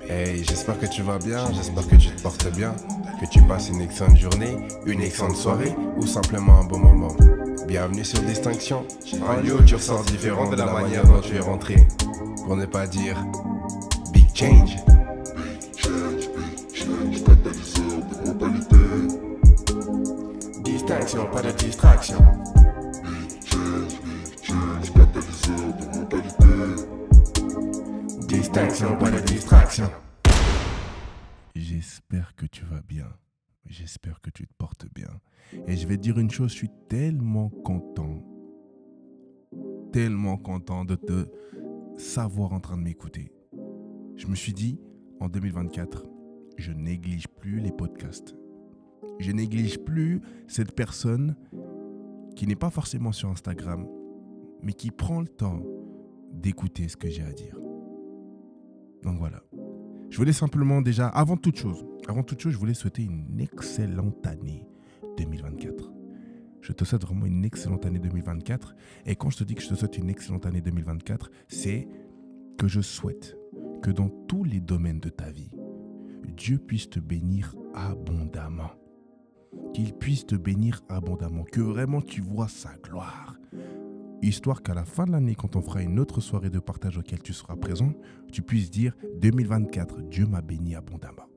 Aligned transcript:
Hey, 0.00 0.42
j'espère 0.44 0.78
que 0.78 0.86
tu 0.86 1.02
vas 1.02 1.18
bien, 1.18 1.44
j'espère 1.52 1.86
que 1.86 1.96
tu 1.96 2.08
te 2.08 2.22
portes 2.22 2.50
bien, 2.52 2.74
que 3.20 3.26
tu 3.26 3.42
passes 3.42 3.68
une 3.68 3.80
excellente 3.80 4.16
journée, 4.16 4.56
une 4.86 5.02
excellente 5.02 5.36
soirée 5.36 5.74
ou 5.96 6.06
simplement 6.06 6.60
un 6.60 6.64
bon 6.64 6.78
moment. 6.78 7.14
Bienvenue 7.66 8.04
sur 8.04 8.20
Distinction. 8.20 8.86
En 9.26 9.36
lieu, 9.40 9.58
tu 9.66 9.74
ressors 9.74 10.02
différent 10.04 10.48
de 10.48 10.56
la 10.56 10.66
manière 10.66 11.04
dont 11.04 11.20
tu 11.20 11.36
es 11.36 11.40
rentré. 11.40 11.76
Pour 12.44 12.56
ne 12.56 12.66
pas 12.66 12.86
dire 12.86 13.16
Big 14.12 14.26
Change. 14.34 14.76
Distinction, 20.64 21.26
pas 21.26 21.42
de 21.42 21.50
distraction. 21.52 22.18
Distinction, 28.52 28.98
pas 28.98 29.10
de 29.10 29.18
distraction. 29.20 29.86
J'espère 31.54 32.34
que 32.36 32.44
tu 32.44 32.66
vas 32.66 32.82
bien. 32.82 33.06
J'espère 33.64 34.20
que 34.20 34.28
tu 34.28 34.46
te 34.46 34.52
portes 34.58 34.84
bien. 34.94 35.08
Et 35.66 35.74
je 35.74 35.88
vais 35.88 35.96
te 35.96 36.02
dire 36.02 36.18
une 36.18 36.30
chose, 36.30 36.50
je 36.50 36.56
suis 36.56 36.70
tellement 36.90 37.48
content, 37.48 38.22
tellement 39.90 40.36
content 40.36 40.84
de 40.84 40.96
te 40.96 41.30
savoir 41.96 42.52
en 42.52 42.60
train 42.60 42.76
de 42.76 42.82
m'écouter. 42.82 43.32
Je 44.16 44.26
me 44.26 44.34
suis 44.34 44.52
dit, 44.52 44.78
en 45.18 45.30
2024, 45.30 46.04
je 46.58 46.72
néglige 46.72 47.28
plus 47.28 47.58
les 47.58 47.72
podcasts. 47.72 48.36
Je 49.18 49.32
néglige 49.32 49.78
plus 49.78 50.20
cette 50.46 50.74
personne 50.74 51.36
qui 52.36 52.46
n'est 52.46 52.54
pas 52.54 52.70
forcément 52.70 53.12
sur 53.12 53.30
Instagram, 53.30 53.88
mais 54.60 54.74
qui 54.74 54.90
prend 54.90 55.22
le 55.22 55.28
temps 55.28 55.62
d'écouter 56.34 56.88
ce 56.88 56.98
que 56.98 57.08
j'ai 57.08 57.22
à 57.22 57.32
dire. 57.32 57.61
Donc 59.02 59.18
voilà. 59.18 59.42
Je 60.10 60.16
voulais 60.16 60.32
simplement 60.32 60.82
déjà, 60.82 61.08
avant 61.08 61.36
toute 61.36 61.56
chose, 61.56 61.84
avant 62.06 62.22
toute 62.22 62.40
chose, 62.40 62.52
je 62.52 62.58
voulais 62.58 62.74
souhaiter 62.74 63.02
une 63.02 63.40
excellente 63.40 64.26
année 64.26 64.66
2024. 65.16 65.90
Je 66.60 66.72
te 66.72 66.84
souhaite 66.84 67.02
vraiment 67.02 67.26
une 67.26 67.44
excellente 67.44 67.86
année 67.86 67.98
2024. 67.98 68.76
Et 69.06 69.16
quand 69.16 69.30
je 69.30 69.38
te 69.38 69.44
dis 69.44 69.54
que 69.54 69.62
je 69.62 69.68
te 69.68 69.74
souhaite 69.74 69.98
une 69.98 70.10
excellente 70.10 70.46
année 70.46 70.60
2024, 70.60 71.30
c'est 71.48 71.88
que 72.56 72.68
je 72.68 72.80
souhaite 72.80 73.36
que 73.82 73.90
dans 73.90 74.08
tous 74.28 74.44
les 74.44 74.60
domaines 74.60 75.00
de 75.00 75.08
ta 75.08 75.30
vie, 75.30 75.50
Dieu 76.36 76.58
puisse 76.58 76.88
te 76.88 77.00
bénir 77.00 77.54
abondamment. 77.74 78.70
Qu'il 79.74 79.92
puisse 79.94 80.26
te 80.26 80.34
bénir 80.34 80.82
abondamment. 80.88 81.44
Que 81.44 81.60
vraiment 81.60 82.00
tu 82.00 82.20
vois 82.20 82.48
sa 82.48 82.76
gloire 82.76 83.36
histoire 84.28 84.62
qu'à 84.62 84.74
la 84.74 84.84
fin 84.84 85.04
de 85.04 85.12
l'année, 85.12 85.34
quand 85.34 85.56
on 85.56 85.62
fera 85.62 85.82
une 85.82 85.98
autre 85.98 86.20
soirée 86.20 86.50
de 86.50 86.58
partage 86.58 86.98
auquel 86.98 87.20
tu 87.20 87.32
seras 87.32 87.56
présent, 87.56 87.92
tu 88.30 88.42
puisses 88.42 88.70
dire 88.70 88.96
2024, 89.20 90.02
Dieu 90.02 90.26
m'a 90.26 90.42
béni 90.42 90.74
abondamment. 90.74 91.28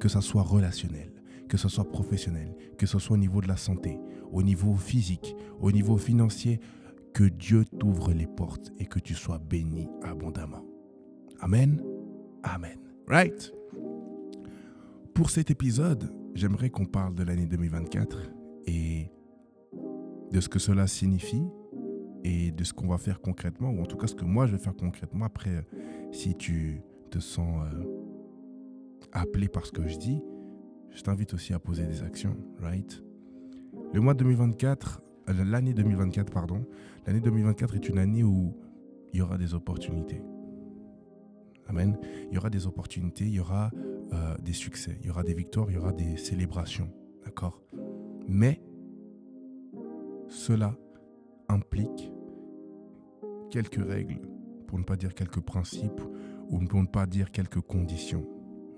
Que 0.00 0.08
ça 0.08 0.20
soit 0.20 0.42
relationnel, 0.42 1.12
que 1.48 1.56
ce 1.56 1.68
soit 1.68 1.88
professionnel, 1.88 2.54
que 2.76 2.86
ce 2.86 2.98
soit 2.98 3.14
au 3.14 3.18
niveau 3.18 3.40
de 3.40 3.48
la 3.48 3.56
santé, 3.56 3.98
au 4.30 4.42
niveau 4.42 4.74
physique, 4.74 5.36
au 5.60 5.70
niveau 5.70 5.96
financier, 5.96 6.60
que 7.14 7.24
Dieu 7.24 7.64
t'ouvre 7.64 8.12
les 8.12 8.26
portes 8.26 8.72
et 8.78 8.86
que 8.86 8.98
tu 8.98 9.14
sois 9.14 9.38
béni 9.38 9.88
abondamment. 10.02 10.64
Amen. 11.40 11.82
Amen. 12.42 12.78
Right? 13.06 13.52
Pour 15.14 15.30
cet 15.30 15.50
épisode, 15.50 16.10
j'aimerais 16.34 16.70
qu'on 16.70 16.86
parle 16.86 17.14
de 17.14 17.22
l'année 17.22 17.46
2024 17.46 18.18
et 18.66 19.10
de 20.30 20.40
ce 20.40 20.48
que 20.48 20.58
cela 20.58 20.86
signifie 20.86 21.44
et 22.24 22.52
de 22.52 22.64
ce 22.64 22.72
qu'on 22.72 22.88
va 22.88 22.98
faire 22.98 23.20
concrètement, 23.20 23.70
ou 23.70 23.80
en 23.82 23.86
tout 23.86 23.96
cas 23.96 24.06
ce 24.06 24.14
que 24.14 24.24
moi 24.24 24.46
je 24.46 24.52
vais 24.52 24.62
faire 24.62 24.76
concrètement. 24.76 25.24
Après, 25.24 25.66
si 26.12 26.34
tu 26.34 26.82
te 27.10 27.18
sens 27.18 27.66
euh, 27.66 27.84
appelé 29.12 29.48
par 29.48 29.66
ce 29.66 29.72
que 29.72 29.86
je 29.86 29.96
dis, 29.96 30.22
je 30.90 31.02
t'invite 31.02 31.34
aussi 31.34 31.52
à 31.54 31.58
poser 31.58 31.86
des 31.86 32.02
actions, 32.02 32.36
right? 32.60 33.02
Le 33.92 34.00
mois 34.00 34.14
2024, 34.14 35.02
euh, 35.28 35.44
l'année 35.44 35.74
2024, 35.74 36.32
pardon, 36.32 36.64
l'année 37.06 37.20
2024 37.20 37.74
est 37.76 37.88
une 37.88 37.98
année 37.98 38.22
où 38.22 38.56
il 39.12 39.18
y 39.18 39.22
aura 39.22 39.38
des 39.38 39.54
opportunités. 39.54 40.22
Amen. 41.68 41.96
Il 42.30 42.34
y 42.34 42.38
aura 42.38 42.50
des 42.50 42.66
opportunités, 42.66 43.24
il 43.24 43.34
y 43.34 43.40
aura 43.40 43.70
euh, 44.12 44.36
des 44.42 44.52
succès, 44.52 44.98
il 45.00 45.06
y 45.06 45.10
aura 45.10 45.22
des 45.22 45.34
victoires, 45.34 45.70
il 45.70 45.74
y 45.74 45.78
aura 45.78 45.92
des 45.92 46.16
célébrations. 46.16 46.90
D'accord? 47.24 47.62
Mais 48.28 48.60
cela 50.28 50.76
implique 51.48 52.11
quelques 53.52 53.86
règles, 53.86 54.18
pour 54.66 54.78
ne 54.78 54.84
pas 54.84 54.96
dire 54.96 55.14
quelques 55.14 55.40
principes, 55.40 56.00
ou 56.48 56.58
pour 56.58 56.80
ne 56.80 56.86
pas 56.86 57.06
dire 57.06 57.30
quelques 57.30 57.60
conditions. 57.60 58.26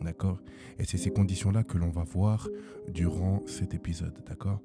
D'accord? 0.03 0.41
Et 0.79 0.85
c'est 0.85 0.99
ces 0.99 1.11
conditions-là 1.11 1.63
que 1.63 1.79
l'on 1.79 1.91
va 1.91 2.03
voir 2.03 2.49
durant 2.89 3.43
cet 3.47 3.73
épisode. 3.73 4.19
D'accord? 4.27 4.61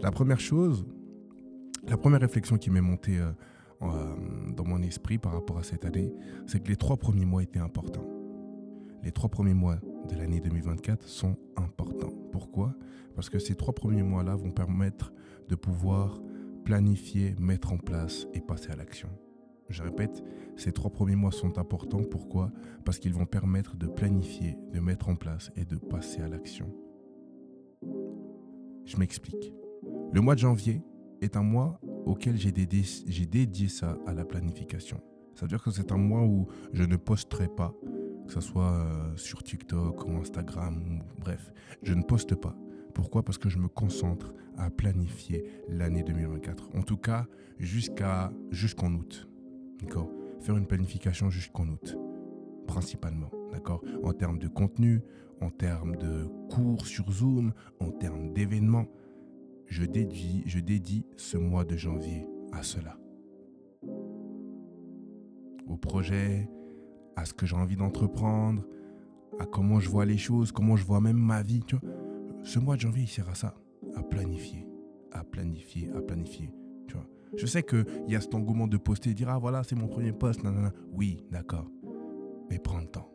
La 0.00 0.10
première 0.10 0.40
chose, 0.40 0.84
la 1.88 1.96
première 1.96 2.20
réflexion 2.20 2.58
qui 2.58 2.70
m'est 2.70 2.80
montée 2.80 3.18
euh, 3.18 3.30
euh, 3.82 4.16
dans 4.54 4.64
mon 4.64 4.82
esprit 4.82 5.18
par 5.18 5.32
rapport 5.32 5.58
à 5.58 5.62
cette 5.62 5.84
année, 5.84 6.12
c'est 6.46 6.60
que 6.60 6.68
les 6.68 6.76
trois 6.76 6.96
premiers 6.96 7.24
mois 7.24 7.44
étaient 7.44 7.60
importants. 7.60 8.06
Les 9.04 9.12
trois 9.12 9.30
premiers 9.30 9.54
mois 9.54 9.78
de 10.08 10.16
l'année 10.16 10.40
2024 10.40 11.06
sont 11.08 11.36
importants. 11.56 12.12
Pourquoi? 12.32 12.74
Parce 13.14 13.30
que 13.30 13.38
ces 13.38 13.54
trois 13.54 13.74
premiers 13.74 14.02
mois-là 14.02 14.34
vont 14.34 14.50
permettre 14.50 15.12
de 15.48 15.54
pouvoir 15.54 16.20
planifier, 16.64 17.36
mettre 17.38 17.72
en 17.72 17.78
place 17.78 18.26
et 18.34 18.40
passer 18.40 18.70
à 18.70 18.76
l'action. 18.76 19.08
Je 19.72 19.82
répète, 19.82 20.22
ces 20.56 20.70
trois 20.70 20.90
premiers 20.90 21.16
mois 21.16 21.32
sont 21.32 21.58
importants. 21.58 22.02
Pourquoi? 22.04 22.52
Parce 22.84 22.98
qu'ils 22.98 23.14
vont 23.14 23.24
permettre 23.24 23.76
de 23.76 23.86
planifier, 23.86 24.58
de 24.72 24.80
mettre 24.80 25.08
en 25.08 25.16
place 25.16 25.50
et 25.56 25.64
de 25.64 25.76
passer 25.76 26.20
à 26.20 26.28
l'action. 26.28 26.70
Je 28.84 28.96
m'explique. 28.98 29.54
Le 30.12 30.20
mois 30.20 30.34
de 30.34 30.40
janvier 30.40 30.82
est 31.22 31.36
un 31.36 31.42
mois 31.42 31.80
auquel 32.04 32.36
j'ai 32.36 32.52
dédié, 32.52 33.68
ça 33.68 33.96
à 34.06 34.12
la 34.12 34.26
planification. 34.26 35.00
Ça 35.34 35.46
veut 35.46 35.48
dire 35.48 35.62
que 35.62 35.70
c'est 35.70 35.90
un 35.90 35.96
mois 35.96 36.22
où 36.22 36.48
je 36.74 36.82
ne 36.82 36.96
posterai 36.96 37.48
pas, 37.48 37.74
que 38.26 38.32
ce 38.32 38.42
soit 38.42 38.72
euh, 38.72 39.16
sur 39.16 39.42
TikTok 39.42 40.06
ou 40.06 40.18
Instagram, 40.18 41.02
bref, 41.18 41.50
je 41.82 41.94
ne 41.94 42.02
poste 42.02 42.34
pas. 42.34 42.54
Pourquoi? 42.92 43.24
Parce 43.24 43.38
que 43.38 43.48
je 43.48 43.56
me 43.56 43.68
concentre 43.68 44.34
à 44.58 44.68
planifier 44.68 45.46
l'année 45.68 46.02
2024. 46.02 46.76
En 46.76 46.82
tout 46.82 46.98
cas, 46.98 47.26
jusqu'en 47.58 48.92
août. 48.92 49.31
Faire 50.40 50.56
une 50.56 50.66
planification 50.66 51.30
jusqu'en 51.30 51.68
août, 51.68 51.96
principalement. 52.66 53.30
D'accord? 53.52 53.82
En 54.02 54.12
termes 54.12 54.38
de 54.38 54.48
contenu, 54.48 55.02
en 55.40 55.50
termes 55.50 55.96
de 55.96 56.26
cours 56.50 56.86
sur 56.86 57.10
Zoom, 57.12 57.52
en 57.80 57.90
termes 57.90 58.32
d'événements. 58.32 58.86
Je 59.66 59.84
dédie, 59.84 60.42
je 60.46 60.58
dédie 60.58 61.06
ce 61.16 61.36
mois 61.38 61.64
de 61.64 61.76
janvier 61.76 62.26
à 62.52 62.62
cela. 62.62 62.98
Au 65.68 65.76
projet, 65.76 66.48
à 67.16 67.24
ce 67.24 67.32
que 67.32 67.46
j'ai 67.46 67.56
envie 67.56 67.76
d'entreprendre, 67.76 68.66
à 69.38 69.46
comment 69.46 69.80
je 69.80 69.88
vois 69.88 70.04
les 70.04 70.18
choses, 70.18 70.52
comment 70.52 70.76
je 70.76 70.84
vois 70.84 71.00
même 71.00 71.16
ma 71.16 71.42
vie. 71.42 71.62
Ce 72.42 72.58
mois 72.58 72.74
de 72.76 72.80
janvier, 72.80 73.04
il 73.04 73.08
sert 73.08 73.28
à 73.28 73.34
ça, 73.34 73.54
à 73.94 74.02
planifier, 74.02 74.66
à 75.12 75.24
planifier, 75.24 75.90
à 75.94 76.00
planifier. 76.02 76.50
Je 77.36 77.46
sais 77.46 77.62
qu'il 77.62 77.84
y 78.08 78.16
a 78.16 78.20
cet 78.20 78.34
engouement 78.34 78.66
de 78.66 78.76
poster 78.76 79.10
et 79.10 79.14
dire 79.14 79.28
Ah 79.30 79.38
voilà, 79.38 79.62
c'est 79.62 79.76
mon 79.76 79.88
premier 79.88 80.12
poste. 80.12 80.40
Oui, 80.92 81.24
d'accord. 81.30 81.70
Mais 82.50 82.58
prends 82.58 82.80
le 82.80 82.86
temps. 82.86 83.10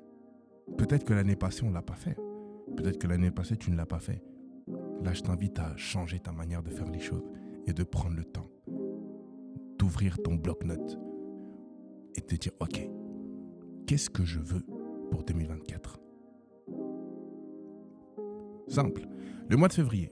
Peut-être 0.78 1.04
que 1.04 1.14
l'année 1.14 1.36
passée, 1.36 1.64
on 1.64 1.70
ne 1.70 1.74
l'a 1.74 1.82
pas 1.82 1.96
fait. 1.96 2.18
Peut-être 2.76 2.98
que 2.98 3.08
l'année 3.08 3.32
passée, 3.32 3.58
tu 3.58 3.72
ne 3.72 3.78
l'as 3.78 3.86
pas 3.86 4.00
fait. 4.00 4.22
Là, 5.04 5.14
je 5.14 5.22
t'invite 5.22 5.60
à 5.60 5.76
changer 5.78 6.20
ta 6.20 6.32
manière 6.32 6.64
de 6.64 6.70
faire 6.70 6.90
les 6.90 7.00
choses 7.00 7.24
et 7.68 7.74
de 7.74 7.84
prendre 7.84 8.16
le 8.16 8.24
temps 8.24 8.50
d'ouvrir 9.78 10.18
ton 10.22 10.36
bloc-notes 10.36 10.98
et 12.16 12.22
de 12.22 12.26
te 12.26 12.36
dire 12.36 12.52
Ok, 12.60 12.82
qu'est-ce 13.86 14.10
que 14.10 14.24
je 14.24 14.40
veux 14.40 14.66
pour 15.12 15.24
2024 15.24 16.00
Simple. 18.68 19.08
Le 19.50 19.56
mois 19.56 19.70
de 19.70 19.74
février. 19.74 20.12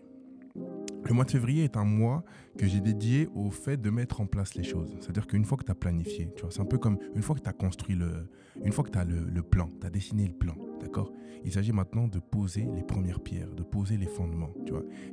Le 1.07 1.13
mois 1.13 1.23
de 1.23 1.31
février 1.31 1.63
est 1.63 1.77
un 1.77 1.85
mois 1.85 2.23
que 2.57 2.65
j'ai 2.65 2.81
dédié 2.81 3.29
au 3.35 3.51
fait 3.51 3.77
de 3.77 3.89
mettre 3.91 4.21
en 4.21 4.25
place 4.25 4.55
les 4.55 4.63
choses. 4.63 4.95
C'est-à-dire 4.99 5.27
qu'une 5.27 5.45
fois 5.45 5.55
que 5.57 5.63
tu 5.63 5.71
as 5.71 5.75
planifié, 5.75 6.31
tu 6.35 6.41
vois, 6.41 6.51
c'est 6.51 6.61
un 6.61 6.65
peu 6.65 6.79
comme 6.79 6.97
une 7.13 7.21
fois 7.21 7.35
que 7.35 7.41
tu 7.41 7.49
as 7.49 7.53
construit 7.53 7.95
le. 7.95 8.27
Une 8.63 8.71
fois 8.71 8.83
que 8.83 8.97
le, 8.97 9.43
plan, 9.43 9.69
tu 9.79 9.85
as 9.85 9.89
dessiné 9.91 10.25
le 10.27 10.33
plan, 10.33 10.55
d'accord? 10.79 11.11
Il 11.43 11.51
s'agit 11.51 11.73
maintenant 11.73 12.07
de 12.07 12.19
poser 12.19 12.67
les 12.75 12.81
premières 12.81 13.19
pierres, 13.19 13.53
de 13.53 13.61
poser 13.61 13.97
les 13.97 14.07
fondements. 14.07 14.53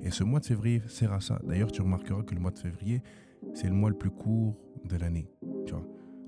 Et 0.03 0.11
ce 0.11 0.25
mois 0.25 0.41
de 0.41 0.47
février 0.47 0.81
sert 0.87 1.13
à 1.13 1.21
ça. 1.21 1.39
D'ailleurs, 1.47 1.71
tu 1.71 1.83
remarqueras 1.83 2.23
que 2.23 2.35
le 2.35 2.41
mois 2.41 2.53
de 2.53 2.59
février, 2.59 3.03
c'est 3.53 3.67
le 3.67 3.75
mois 3.75 3.91
le 3.91 3.99
plus 3.99 4.11
court 4.11 4.57
de 4.85 4.97
l'année. 4.97 5.29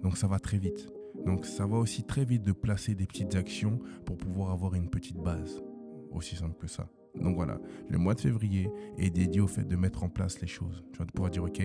Donc 0.03 0.19
ça 0.19 0.27
va 0.27 0.39
très 0.39 0.59
vite. 0.59 0.89
Donc 1.25 1.47
ça 1.47 1.67
va 1.67 1.79
aussi 1.79 2.05
très 2.05 2.27
vite 2.27 2.43
de 2.43 2.53
placer 2.53 2.95
des 2.95 3.07
petites 3.07 3.35
actions 3.35 3.79
pour 4.05 4.19
pouvoir 4.19 4.51
avoir 4.51 4.75
une 4.75 4.91
petite 4.91 5.17
base. 5.17 5.63
Aussi 6.11 6.37
simple 6.37 6.57
que 6.59 6.67
ça. 6.67 6.87
Donc 7.21 7.37
voilà, 7.37 7.61
le 7.89 7.99
mois 7.99 8.15
de 8.15 8.21
février 8.21 8.71
est 8.99 9.11
dédié 9.11 9.41
au 9.41 9.47
fait 9.47 9.65
de 9.65 9.77
mettre 9.77 10.03
en 10.03 10.09
place 10.09 10.41
les 10.41 10.47
choses. 10.47 10.85
Tu 10.93 10.99
vas 10.99 11.07
pouvoir 11.07 11.31
dire, 11.31 11.45
ok, 11.45 11.63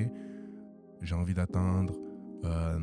j'ai 1.01 1.15
envie 1.15 1.33
d'atteindre, 1.33 1.99
euh, 2.45 2.79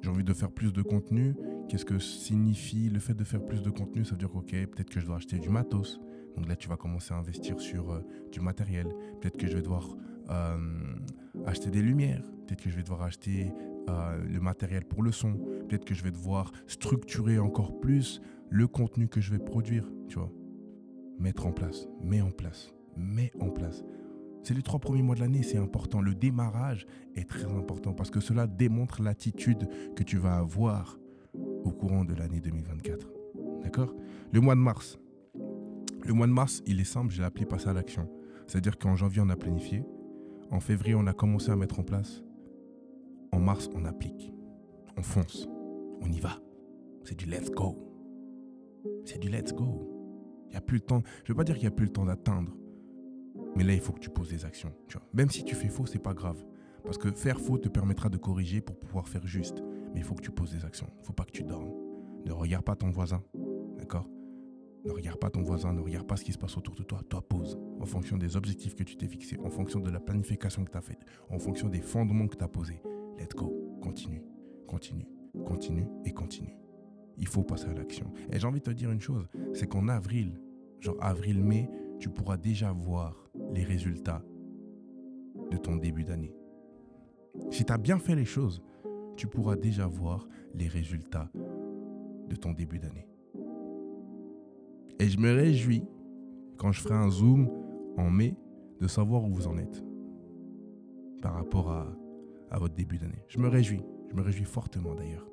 j'ai 0.00 0.10
envie 0.10 0.24
de 0.24 0.32
faire 0.32 0.52
plus 0.52 0.72
de 0.72 0.82
contenu. 0.82 1.34
Qu'est-ce 1.68 1.84
que 1.84 1.98
signifie 1.98 2.88
le 2.88 3.00
fait 3.00 3.14
de 3.14 3.24
faire 3.24 3.44
plus 3.44 3.62
de 3.62 3.70
contenu? 3.70 4.04
Ça 4.04 4.12
veut 4.12 4.18
dire, 4.18 4.34
ok, 4.34 4.50
peut-être 4.50 4.90
que 4.90 5.00
je 5.00 5.06
dois 5.06 5.16
acheter 5.16 5.38
du 5.38 5.48
matos. 5.48 6.00
Donc 6.36 6.48
là, 6.48 6.56
tu 6.56 6.68
vas 6.68 6.76
commencer 6.76 7.14
à 7.14 7.16
investir 7.16 7.60
sur 7.60 7.90
euh, 7.90 8.00
du 8.30 8.40
matériel. 8.40 8.88
Peut-être 9.20 9.36
que 9.36 9.48
je 9.48 9.56
vais 9.56 9.62
devoir 9.62 9.96
euh, 10.30 10.56
acheter 11.46 11.70
des 11.70 11.82
lumières. 11.82 12.22
Peut-être 12.46 12.62
que 12.62 12.70
je 12.70 12.76
vais 12.76 12.82
devoir 12.82 13.02
acheter 13.02 13.52
le 13.86 14.40
matériel 14.40 14.86
pour 14.86 15.02
le 15.02 15.12
son. 15.12 15.34
Peut-être 15.68 15.84
que 15.84 15.94
je 15.94 16.02
vais 16.02 16.10
devoir 16.10 16.52
structurer 16.66 17.38
encore 17.38 17.80
plus 17.80 18.22
le 18.48 18.66
contenu 18.66 19.08
que 19.08 19.20
je 19.20 19.30
vais 19.30 19.38
produire. 19.38 19.90
Tu 20.08 20.18
vois, 20.18 20.32
mettre 21.18 21.46
en 21.46 21.52
place, 21.52 21.88
mets 22.02 22.20
en 22.20 22.30
place, 22.30 22.72
mets 22.96 23.32
en 23.40 23.50
place. 23.50 23.84
C'est 24.42 24.54
les 24.54 24.62
trois 24.62 24.78
premiers 24.78 25.02
mois 25.02 25.14
de 25.14 25.20
l'année, 25.20 25.42
c'est 25.42 25.56
important. 25.56 26.02
Le 26.02 26.14
démarrage 26.14 26.86
est 27.16 27.28
très 27.28 27.44
important 27.44 27.94
parce 27.94 28.10
que 28.10 28.20
cela 28.20 28.46
démontre 28.46 29.02
l'attitude 29.02 29.68
que 29.96 30.02
tu 30.02 30.18
vas 30.18 30.36
avoir 30.36 30.98
au 31.64 31.70
courant 31.70 32.04
de 32.04 32.14
l'année 32.14 32.40
2024. 32.40 33.10
D'accord? 33.62 33.94
Le 34.32 34.40
mois 34.40 34.54
de 34.54 34.60
mars. 34.60 34.98
Le 36.04 36.12
mois 36.12 36.26
de 36.26 36.32
mars, 36.32 36.62
il 36.66 36.78
est 36.80 36.84
simple, 36.84 37.10
j'ai 37.10 37.24
appelé 37.24 37.46
passer 37.46 37.68
à 37.68 37.72
l'action. 37.72 38.06
C'est-à-dire 38.46 38.76
qu'en 38.78 38.96
janvier, 38.96 39.22
on 39.24 39.30
a 39.30 39.36
planifié. 39.36 39.82
En 40.50 40.60
février, 40.60 40.94
on 40.94 41.06
a 41.06 41.14
commencé 41.14 41.50
à 41.50 41.56
mettre 41.56 41.80
en 41.80 41.82
place. 41.82 42.22
En 43.32 43.40
mars, 43.40 43.70
on 43.74 43.86
applique. 43.86 44.34
On 44.98 45.02
fonce. 45.02 45.48
On 46.02 46.12
y 46.12 46.20
va. 46.20 46.38
C'est 47.04 47.18
du 47.18 47.24
let's 47.24 47.50
go. 47.50 47.78
C'est 49.06 49.18
du 49.18 49.28
let's 49.28 49.54
go. 49.54 49.93
Il 50.54 50.58
n'y 50.58 50.62
a 50.62 50.66
plus 50.66 50.76
le 50.76 50.82
temps. 50.82 51.02
Je 51.24 51.32
ne 51.32 51.34
veux 51.34 51.34
pas 51.34 51.42
dire 51.42 51.56
qu'il 51.56 51.64
n'y 51.64 51.72
a 51.72 51.76
plus 51.76 51.86
le 51.86 51.92
temps 51.92 52.04
d'atteindre. 52.04 52.56
Mais 53.56 53.64
là, 53.64 53.72
il 53.72 53.80
faut 53.80 53.92
que 53.92 53.98
tu 53.98 54.08
poses 54.08 54.28
des 54.28 54.44
actions. 54.44 54.72
Même 55.12 55.28
si 55.28 55.42
tu 55.42 55.56
fais 55.56 55.66
faux, 55.66 55.84
c'est 55.84 55.98
pas 55.98 56.14
grave. 56.14 56.44
Parce 56.84 56.96
que 56.96 57.10
faire 57.10 57.40
faux 57.40 57.58
te 57.58 57.68
permettra 57.68 58.08
de 58.08 58.16
corriger 58.18 58.60
pour 58.60 58.78
pouvoir 58.78 59.08
faire 59.08 59.26
juste. 59.26 59.64
Mais 59.92 59.98
il 59.98 60.04
faut 60.04 60.14
que 60.14 60.22
tu 60.22 60.30
poses 60.30 60.52
des 60.52 60.64
actions. 60.64 60.86
Il 60.98 61.00
ne 61.00 61.06
faut 61.06 61.12
pas 61.12 61.24
que 61.24 61.32
tu 61.32 61.42
dormes. 61.42 61.72
Ne 62.24 62.30
regarde 62.30 62.64
pas 62.64 62.76
ton 62.76 62.88
voisin. 62.90 63.20
D'accord? 63.78 64.08
Ne 64.84 64.92
regarde 64.92 65.18
pas 65.18 65.28
ton 65.28 65.42
voisin. 65.42 65.72
Ne 65.72 65.80
regarde 65.80 66.06
pas 66.06 66.16
ce 66.16 66.22
qui 66.22 66.32
se 66.32 66.38
passe 66.38 66.56
autour 66.56 66.76
de 66.76 66.84
toi. 66.84 67.00
Toi, 67.08 67.20
pose. 67.20 67.58
En 67.80 67.84
fonction 67.84 68.16
des 68.16 68.36
objectifs 68.36 68.76
que 68.76 68.84
tu 68.84 68.96
t'es 68.96 69.08
fixés. 69.08 69.36
En 69.42 69.50
fonction 69.50 69.80
de 69.80 69.90
la 69.90 69.98
planification 69.98 70.64
que 70.64 70.70
tu 70.70 70.78
as 70.78 70.82
faite. 70.82 71.04
En 71.30 71.40
fonction 71.40 71.68
des 71.68 71.80
fondements 71.80 72.28
que 72.28 72.36
tu 72.36 72.44
as 72.44 72.48
posés. 72.48 72.80
Let's 73.18 73.34
go. 73.34 73.52
Continue. 73.82 74.22
Continue. 74.68 75.08
Continue 75.44 75.88
et 76.04 76.12
continue. 76.12 76.56
Il 77.18 77.26
faut 77.26 77.42
passer 77.42 77.66
à 77.66 77.74
l'action. 77.74 78.12
Et 78.30 78.38
j'ai 78.38 78.46
envie 78.46 78.60
de 78.60 78.64
te 78.64 78.70
dire 78.70 78.92
une 78.92 79.00
chose. 79.00 79.28
C'est 79.52 79.66
qu'en 79.66 79.88
avril, 79.88 80.40
genre 80.80 80.96
avril-mai, 81.00 81.70
tu 81.98 82.08
pourras 82.08 82.36
déjà 82.36 82.72
voir 82.72 83.30
les 83.52 83.62
résultats 83.62 84.22
de 85.50 85.56
ton 85.56 85.76
début 85.76 86.04
d'année. 86.04 86.34
Si 87.50 87.64
tu 87.64 87.72
as 87.72 87.78
bien 87.78 87.98
fait 87.98 88.14
les 88.14 88.24
choses, 88.24 88.62
tu 89.16 89.26
pourras 89.26 89.56
déjà 89.56 89.86
voir 89.86 90.28
les 90.54 90.68
résultats 90.68 91.30
de 92.28 92.36
ton 92.36 92.52
début 92.52 92.78
d'année. 92.78 93.06
Et 94.98 95.08
je 95.08 95.18
me 95.18 95.32
réjouis 95.32 95.84
quand 96.56 96.72
je 96.72 96.80
ferai 96.80 96.94
un 96.94 97.10
zoom 97.10 97.50
en 97.96 98.10
mai 98.10 98.36
de 98.80 98.86
savoir 98.86 99.24
où 99.24 99.32
vous 99.32 99.46
en 99.46 99.58
êtes 99.58 99.84
par 101.20 101.34
rapport 101.34 101.70
à, 101.70 101.86
à 102.50 102.58
votre 102.58 102.74
début 102.74 102.98
d'année. 102.98 103.24
Je 103.28 103.38
me 103.38 103.48
réjouis, 103.48 103.82
je 104.10 104.14
me 104.14 104.22
réjouis 104.22 104.44
fortement 104.44 104.94
d'ailleurs. 104.94 105.26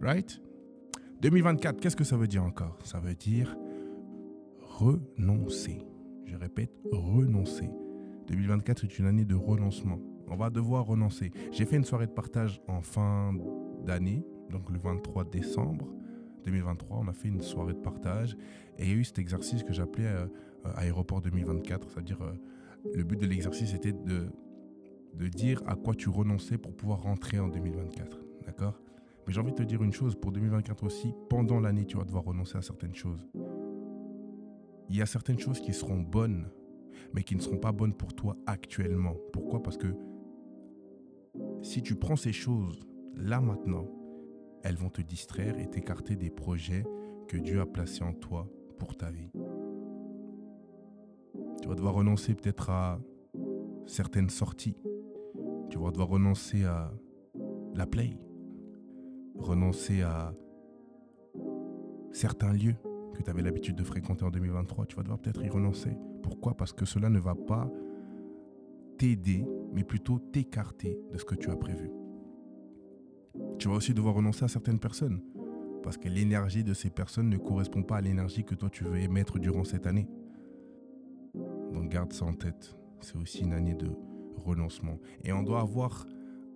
Right? 0.00 0.40
2024, 1.20 1.80
qu'est-ce 1.80 1.96
que 1.96 2.04
ça 2.04 2.16
veut 2.16 2.28
dire 2.28 2.44
encore? 2.44 2.78
Ça 2.84 3.00
veut 3.00 3.14
dire 3.14 3.56
renoncer. 4.74 5.78
Je 6.24 6.36
répète, 6.36 6.72
renoncer. 6.90 7.70
2024 8.26 8.84
est 8.84 8.98
une 8.98 9.06
année 9.06 9.24
de 9.24 9.34
renoncement. 9.34 9.98
On 10.28 10.36
va 10.36 10.50
devoir 10.50 10.86
renoncer. 10.86 11.30
J'ai 11.52 11.64
fait 11.64 11.76
une 11.76 11.84
soirée 11.84 12.06
de 12.06 12.12
partage 12.12 12.60
en 12.66 12.80
fin 12.80 13.32
d'année, 13.84 14.24
donc 14.50 14.70
le 14.70 14.78
23 14.78 15.24
décembre 15.24 15.94
2023. 16.44 16.98
On 16.98 17.08
a 17.08 17.12
fait 17.12 17.28
une 17.28 17.42
soirée 17.42 17.74
de 17.74 17.78
partage 17.78 18.36
et 18.78 18.84
il 18.84 18.88
y 18.88 18.92
a 18.92 18.96
eu 18.96 19.04
cet 19.04 19.18
exercice 19.18 19.62
que 19.62 19.72
j'appelais 19.72 20.06
euh, 20.06 20.26
euh, 20.66 20.72
aéroport 20.76 21.20
2024. 21.20 21.90
C'est-à-dire, 21.90 22.22
euh, 22.22 22.32
le 22.94 23.04
but 23.04 23.20
de 23.20 23.26
l'exercice 23.26 23.74
était 23.74 23.92
de, 23.92 24.26
de 25.14 25.28
dire 25.28 25.62
à 25.66 25.76
quoi 25.76 25.94
tu 25.94 26.08
renonçais 26.08 26.58
pour 26.58 26.74
pouvoir 26.74 27.02
rentrer 27.02 27.38
en 27.38 27.48
2024. 27.48 28.18
D'accord? 28.46 28.80
Mais 29.26 29.32
j'ai 29.32 29.40
envie 29.40 29.52
de 29.52 29.56
te 29.56 29.62
dire 29.62 29.82
une 29.82 29.92
chose 29.92 30.16
pour 30.16 30.32
2024 30.32 30.84
aussi. 30.84 31.14
Pendant 31.30 31.60
l'année, 31.60 31.84
tu 31.84 31.96
vas 31.96 32.04
devoir 32.04 32.24
renoncer 32.24 32.58
à 32.58 32.62
certaines 32.62 32.94
choses 32.94 33.26
il 34.88 34.96
y 34.96 35.02
a 35.02 35.06
certaines 35.06 35.38
choses 35.38 35.60
qui 35.60 35.72
seront 35.72 36.00
bonnes, 36.00 36.48
mais 37.12 37.22
qui 37.22 37.36
ne 37.36 37.40
seront 37.40 37.58
pas 37.58 37.72
bonnes 37.72 37.94
pour 37.94 38.14
toi 38.14 38.36
actuellement. 38.46 39.14
Pourquoi? 39.32 39.62
Parce 39.62 39.76
que 39.76 39.94
si 41.62 41.82
tu 41.82 41.96
prends 41.96 42.16
ces 42.16 42.32
choses 42.32 42.86
là 43.16 43.40
maintenant, 43.40 43.86
elles 44.62 44.76
vont 44.76 44.90
te 44.90 45.02
distraire 45.02 45.58
et 45.58 45.68
t'écarter 45.68 46.16
des 46.16 46.30
projets 46.30 46.84
que 47.28 47.36
Dieu 47.36 47.60
a 47.60 47.66
placés 47.66 48.02
en 48.02 48.12
toi 48.12 48.48
pour 48.78 48.96
ta 48.96 49.10
vie. 49.10 49.30
Tu 51.62 51.68
vas 51.68 51.74
devoir 51.74 51.94
renoncer 51.94 52.34
peut-être 52.34 52.70
à 52.70 53.00
certaines 53.86 54.30
sorties. 54.30 54.76
Tu 55.70 55.78
vas 55.78 55.90
devoir 55.90 56.08
renoncer 56.08 56.64
à 56.64 56.92
la 57.74 57.86
play. 57.86 58.18
Renoncer 59.36 60.02
à 60.02 60.34
certains 62.12 62.52
lieux 62.52 62.76
que 63.14 63.22
tu 63.22 63.30
avais 63.30 63.42
l'habitude 63.42 63.76
de 63.76 63.84
fréquenter 63.84 64.24
en 64.24 64.30
2023, 64.30 64.86
tu 64.86 64.96
vas 64.96 65.02
devoir 65.02 65.18
peut-être 65.18 65.42
y 65.42 65.48
renoncer. 65.48 65.96
Pourquoi? 66.22 66.56
Parce 66.56 66.72
que 66.72 66.84
cela 66.84 67.08
ne 67.08 67.18
va 67.18 67.34
pas 67.34 67.70
t'aider, 68.98 69.44
mais 69.72 69.84
plutôt 69.84 70.18
t'écarter 70.18 70.98
de 71.12 71.18
ce 71.18 71.24
que 71.24 71.34
tu 71.34 71.50
as 71.50 71.56
prévu. 71.56 71.90
Tu 73.58 73.68
vas 73.68 73.74
aussi 73.74 73.94
devoir 73.94 74.14
renoncer 74.14 74.44
à 74.44 74.48
certaines 74.48 74.78
personnes, 74.78 75.20
parce 75.82 75.96
que 75.96 76.08
l'énergie 76.08 76.64
de 76.64 76.74
ces 76.74 76.90
personnes 76.90 77.28
ne 77.28 77.36
correspond 77.36 77.82
pas 77.82 77.96
à 77.96 78.00
l'énergie 78.00 78.44
que 78.44 78.54
toi 78.54 78.70
tu 78.70 78.84
veux 78.84 78.98
émettre 78.98 79.38
durant 79.38 79.64
cette 79.64 79.86
année. 79.86 80.08
Donc 81.72 81.88
garde 81.90 82.12
ça 82.12 82.24
en 82.24 82.34
tête. 82.34 82.76
C'est 83.00 83.16
aussi 83.16 83.42
une 83.42 83.52
année 83.52 83.74
de 83.74 83.90
renoncement. 84.36 84.98
Et 85.24 85.32
on 85.32 85.42
doit 85.42 85.60
avoir 85.60 86.06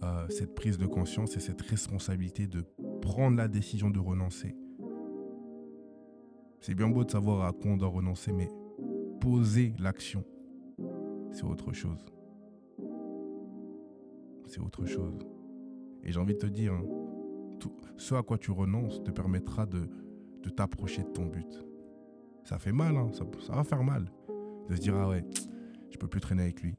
euh, 0.03 0.27
cette 0.29 0.55
prise 0.55 0.79
de 0.79 0.87
conscience 0.87 1.37
et 1.37 1.41
cette 1.41 1.61
responsabilité 1.63 2.47
de 2.47 2.65
prendre 3.03 3.37
la 3.37 3.49
décision 3.49 3.91
de 3.91 3.99
renoncer 3.99 4.55
c'est 6.61 6.75
bien 6.75 6.89
beau 6.89 7.05
de 7.05 7.11
savoir 7.11 7.47
à 7.47 7.53
quoi 7.53 7.71
on 7.73 7.77
doit 7.77 7.89
renoncer, 7.89 8.33
mais 8.33 8.51
poser 9.21 9.75
l'action, 9.79 10.25
c'est 11.33 11.45
autre 11.45 11.73
chose. 11.73 12.05
C'est 14.47 14.61
autre 14.61 14.87
chose. 14.87 15.19
Et 16.05 16.13
j'ai 16.13 16.19
envie 16.19 16.35
de 16.35 16.39
te 16.39 16.47
dire, 16.47 16.73
hein, 16.73 16.85
ce 17.97 18.15
à 18.15 18.23
quoi 18.23 18.39
tu 18.39 18.51
renonces 18.51 19.03
te 19.03 19.11
permettra 19.11 19.67
de, 19.67 19.89
de 20.43 20.49
t'approcher 20.49 21.03
de 21.03 21.09
ton 21.09 21.27
but. 21.27 21.67
Ça 22.45 22.59
fait 22.59 22.73
mal, 22.73 22.97
hein, 22.97 23.11
ça, 23.13 23.25
ça, 23.41 23.55
va 23.55 23.65
faire 23.65 23.83
mal. 23.83 24.11
De 24.69 24.77
se 24.77 24.81
dire, 24.81 24.95
ah 24.97 25.09
ouais, 25.09 25.25
je 25.91 25.99
peux 25.99 26.07
plus 26.07 26.21
traîner 26.21 26.43
avec 26.43 26.63
lui. 26.63 26.75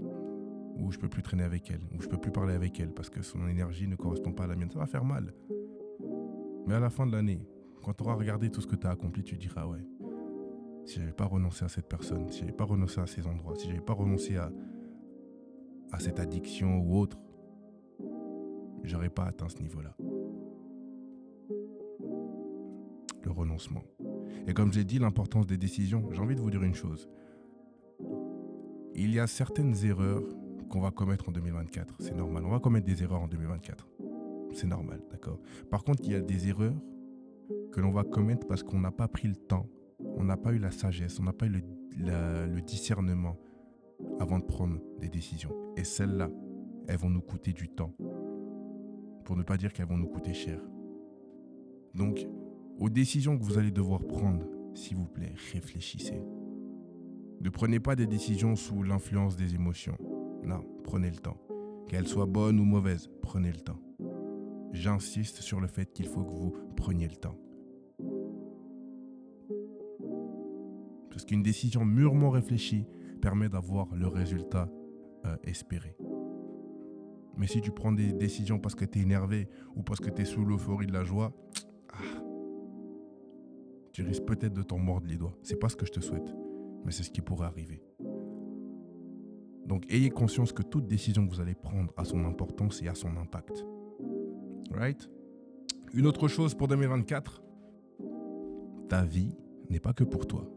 Ou 0.79 0.91
je 0.91 0.97
peux 0.97 1.09
plus 1.09 1.21
traîner 1.21 1.43
avec 1.43 1.69
elle. 1.69 1.81
Ou 1.95 2.01
je 2.01 2.07
peux 2.07 2.17
plus 2.17 2.31
parler 2.31 2.53
avec 2.53 2.79
elle 2.79 2.91
parce 2.91 3.09
que 3.09 3.21
son 3.21 3.47
énergie 3.47 3.87
ne 3.87 3.95
correspond 3.95 4.31
pas 4.31 4.45
à 4.45 4.47
la 4.47 4.55
mienne. 4.55 4.71
Ça 4.71 4.79
va 4.79 4.85
faire 4.87 5.03
mal. 5.03 5.33
Mais 6.65 6.73
à 6.73 6.79
la 6.79 6.89
fin 6.89 7.05
de 7.05 7.11
l'année, 7.11 7.41
quand 7.83 7.93
tu 7.93 8.03
auras 8.03 8.15
regardé 8.15 8.49
tout 8.49 8.61
ce 8.61 8.67
que 8.67 8.75
tu 8.75 8.87
as 8.87 8.91
accompli, 8.91 9.23
tu 9.23 9.37
diras 9.37 9.65
ouais. 9.65 9.85
Si 10.85 10.99
j'avais 10.99 11.11
pas 11.11 11.25
renoncé 11.25 11.65
à 11.65 11.69
cette 11.69 11.87
personne, 11.87 12.29
si 12.31 12.39
j'avais 12.39 12.51
pas 12.51 12.63
renoncé 12.63 12.99
à 12.99 13.07
ces 13.07 13.27
endroits, 13.27 13.55
si 13.55 13.67
j'avais 13.67 13.81
pas 13.81 13.93
renoncé 13.93 14.37
à, 14.37 14.51
à 15.91 15.99
cette 15.99 16.19
addiction 16.19 16.79
ou 16.79 16.97
autre, 16.97 17.17
j'aurais 18.83 19.09
pas 19.09 19.25
atteint 19.25 19.49
ce 19.49 19.61
niveau-là. 19.61 19.95
Le 23.23 23.31
renoncement. 23.31 23.83
Et 24.47 24.53
comme 24.53 24.73
j'ai 24.73 24.83
dit, 24.83 24.97
l'importance 24.97 25.45
des 25.45 25.57
décisions, 25.57 26.09
j'ai 26.11 26.21
envie 26.21 26.35
de 26.35 26.41
vous 26.41 26.49
dire 26.49 26.63
une 26.63 26.73
chose. 26.73 27.09
Il 28.95 29.13
y 29.13 29.19
a 29.19 29.27
certaines 29.27 29.75
erreurs 29.85 30.23
qu'on 30.69 30.81
va 30.81 30.91
commettre 30.91 31.29
en 31.29 31.31
2024. 31.31 31.95
C'est 31.99 32.15
normal. 32.15 32.45
On 32.45 32.49
va 32.49 32.59
commettre 32.59 32.85
des 32.85 33.03
erreurs 33.03 33.21
en 33.21 33.27
2024. 33.27 33.87
C'est 34.53 34.67
normal, 34.67 35.01
d'accord? 35.11 35.39
Par 35.69 35.83
contre, 35.83 36.03
il 36.03 36.11
y 36.11 36.15
a 36.15 36.21
des 36.21 36.47
erreurs 36.47 36.73
que 37.71 37.81
l'on 37.81 37.91
va 37.91 38.03
commettre 38.03 38.47
parce 38.47 38.63
qu'on 38.63 38.79
n'a 38.79 38.91
pas 38.91 39.07
pris 39.07 39.27
le 39.27 39.35
temps, 39.35 39.67
on 40.17 40.23
n'a 40.23 40.37
pas 40.37 40.53
eu 40.53 40.59
la 40.59 40.71
sagesse, 40.71 41.19
on 41.19 41.23
n'a 41.23 41.33
pas 41.33 41.45
eu 41.45 41.61
le, 41.97 42.61
discernement 42.61 43.37
avant 44.19 44.39
de 44.39 44.45
prendre 44.45 44.79
des 44.99 45.09
décisions. 45.09 45.53
Et 45.75 45.83
celles-là, 45.83 46.29
elles 46.87 46.97
vont 46.97 47.09
nous 47.09 47.21
coûter 47.21 47.53
du 47.53 47.69
temps. 47.69 47.93
Pour 49.25 49.35
ne 49.35 49.43
pas 49.43 49.57
dire 49.57 49.73
qu'elles 49.73 49.87
vont 49.87 49.97
nous 49.97 50.07
coûter 50.07 50.33
cher. 50.33 50.59
Donc, 51.93 52.27
aux 52.79 52.89
décisions 52.89 53.37
que 53.37 53.43
vous 53.43 53.57
allez 53.57 53.71
devoir 53.71 54.05
prendre, 54.05 54.45
s'il 54.73 54.97
vous 54.97 55.07
plaît, 55.07 55.33
réfléchissez. 55.53 56.21
Ne 57.41 57.49
prenez 57.49 57.79
pas 57.79 57.95
des 57.95 58.07
décisions 58.07 58.55
sous 58.55 58.83
l'influence 58.83 59.35
des 59.35 59.55
émotions. 59.55 59.97
Non, 60.43 60.63
prenez 60.83 61.09
le 61.09 61.17
temps. 61.17 61.37
Qu'elles 61.87 62.07
soient 62.07 62.25
bonnes 62.25 62.59
ou 62.59 62.65
mauvaises, 62.65 63.09
prenez 63.21 63.51
le 63.51 63.59
temps. 63.59 63.79
J'insiste 64.73 65.41
sur 65.41 65.59
le 65.59 65.67
fait 65.67 65.91
qu'il 65.91 66.07
faut 66.07 66.23
que 66.23 66.33
vous 66.33 66.53
preniez 66.75 67.07
le 67.07 67.15
temps. 67.15 67.37
Parce 71.19 71.25
qu'une 71.25 71.43
décision 71.43 71.83
mûrement 71.83 72.29
réfléchie 72.29 72.87
permet 73.21 73.49
d'avoir 73.49 73.93
le 73.93 74.07
résultat 74.07 74.69
euh, 75.25 75.35
espéré. 75.43 75.97
Mais 77.35 77.45
si 77.45 77.59
tu 77.59 77.71
prends 77.71 77.91
des 77.91 78.13
décisions 78.13 78.57
parce 78.57 78.73
que 78.73 78.85
tu 78.85 78.99
es 78.99 79.01
énervé 79.01 79.49
ou 79.75 79.83
parce 79.83 79.99
que 79.99 80.09
tu 80.09 80.21
es 80.21 80.25
sous 80.25 80.45
l'euphorie 80.45 80.87
de 80.87 80.93
la 80.93 81.03
joie, 81.03 81.33
ah, 81.91 82.23
tu 83.91 84.01
risques 84.03 84.23
peut-être 84.23 84.53
de 84.53 84.63
t'en 84.63 84.77
mordre 84.77 85.07
les 85.07 85.17
doigts. 85.17 85.37
C'est 85.43 85.59
pas 85.59 85.67
ce 85.67 85.75
que 85.75 85.85
je 85.85 85.91
te 85.91 85.99
souhaite, 85.99 86.33
mais 86.85 86.91
c'est 86.91 87.03
ce 87.03 87.11
qui 87.11 87.19
pourrait 87.19 87.47
arriver. 87.47 87.83
Donc 89.65 89.91
ayez 89.91 90.11
conscience 90.11 90.53
que 90.53 90.63
toute 90.63 90.87
décision 90.87 91.27
que 91.27 91.35
vous 91.35 91.41
allez 91.41 91.53
prendre 91.53 91.91
a 91.97 92.05
son 92.05 92.23
importance 92.23 92.81
et 92.81 92.87
a 92.87 92.95
son 92.95 93.17
impact. 93.17 93.65
Right? 94.71 95.09
Une 95.93 96.07
autre 96.07 96.29
chose 96.29 96.55
pour 96.55 96.69
2024, 96.69 97.43
ta 98.87 99.03
vie 99.03 99.35
n'est 99.69 99.81
pas 99.81 99.91
que 99.91 100.05
pour 100.05 100.25
toi. 100.25 100.49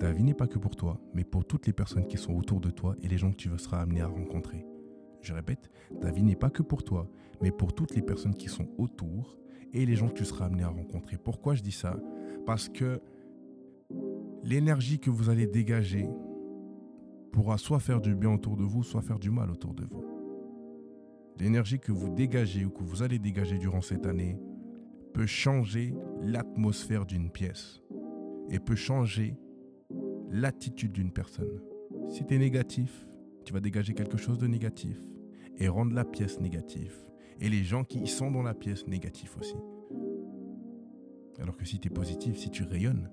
Ta 0.00 0.12
vie 0.12 0.24
n'est 0.24 0.34
pas 0.34 0.46
que 0.46 0.58
pour 0.58 0.76
toi, 0.76 0.98
mais 1.12 1.24
pour 1.24 1.44
toutes 1.44 1.66
les 1.66 1.74
personnes 1.74 2.06
qui 2.06 2.16
sont 2.16 2.32
autour 2.32 2.58
de 2.58 2.70
toi 2.70 2.96
et 3.02 3.08
les 3.08 3.18
gens 3.18 3.30
que 3.32 3.36
tu 3.36 3.50
seras 3.58 3.82
amené 3.82 4.00
à 4.00 4.06
rencontrer. 4.06 4.64
Je 5.20 5.34
répète, 5.34 5.70
ta 6.00 6.10
vie 6.10 6.22
n'est 6.22 6.36
pas 6.36 6.48
que 6.48 6.62
pour 6.62 6.82
toi, 6.82 7.06
mais 7.42 7.50
pour 7.50 7.74
toutes 7.74 7.94
les 7.94 8.00
personnes 8.00 8.34
qui 8.34 8.48
sont 8.48 8.66
autour 8.78 9.36
et 9.74 9.84
les 9.84 9.96
gens 9.96 10.08
que 10.08 10.14
tu 10.14 10.24
seras 10.24 10.46
amené 10.46 10.62
à 10.62 10.68
rencontrer. 10.68 11.18
Pourquoi 11.18 11.54
je 11.54 11.62
dis 11.62 11.70
ça? 11.70 12.00
Parce 12.46 12.70
que 12.70 13.02
l'énergie 14.42 14.98
que 14.98 15.10
vous 15.10 15.28
allez 15.28 15.46
dégager 15.46 16.08
pourra 17.30 17.58
soit 17.58 17.78
faire 17.78 18.00
du 18.00 18.14
bien 18.14 18.32
autour 18.32 18.56
de 18.56 18.64
vous, 18.64 18.82
soit 18.82 19.02
faire 19.02 19.18
du 19.18 19.30
mal 19.30 19.50
autour 19.50 19.74
de 19.74 19.84
vous. 19.84 20.02
L'énergie 21.38 21.78
que 21.78 21.92
vous 21.92 22.08
dégagez 22.08 22.64
ou 22.64 22.70
que 22.70 22.82
vous 22.82 23.02
allez 23.02 23.18
dégager 23.18 23.58
durant 23.58 23.82
cette 23.82 24.06
année 24.06 24.38
peut 25.12 25.26
changer 25.26 25.94
l'atmosphère 26.22 27.04
d'une 27.04 27.30
pièce 27.30 27.82
et 28.48 28.58
peut 28.58 28.74
changer 28.74 29.36
l'attitude 30.30 30.92
d'une 30.92 31.12
personne. 31.12 31.60
Si 32.08 32.24
tu 32.24 32.34
es 32.34 32.38
négatif, 32.38 33.06
tu 33.44 33.52
vas 33.52 33.60
dégager 33.60 33.94
quelque 33.94 34.16
chose 34.16 34.38
de 34.38 34.46
négatif 34.46 34.96
et 35.58 35.68
rendre 35.68 35.94
la 35.94 36.04
pièce 36.04 36.40
négative. 36.40 36.94
Et 37.40 37.48
les 37.48 37.64
gens 37.64 37.84
qui 37.84 38.06
sont 38.06 38.30
dans 38.30 38.42
la 38.42 38.54
pièce 38.54 38.86
négatifs 38.86 39.36
aussi. 39.38 39.56
Alors 41.40 41.56
que 41.56 41.64
si 41.64 41.80
tu 41.80 41.88
es 41.88 41.90
positif, 41.90 42.36
si 42.36 42.50
tu 42.50 42.64
rayonnes, 42.64 43.10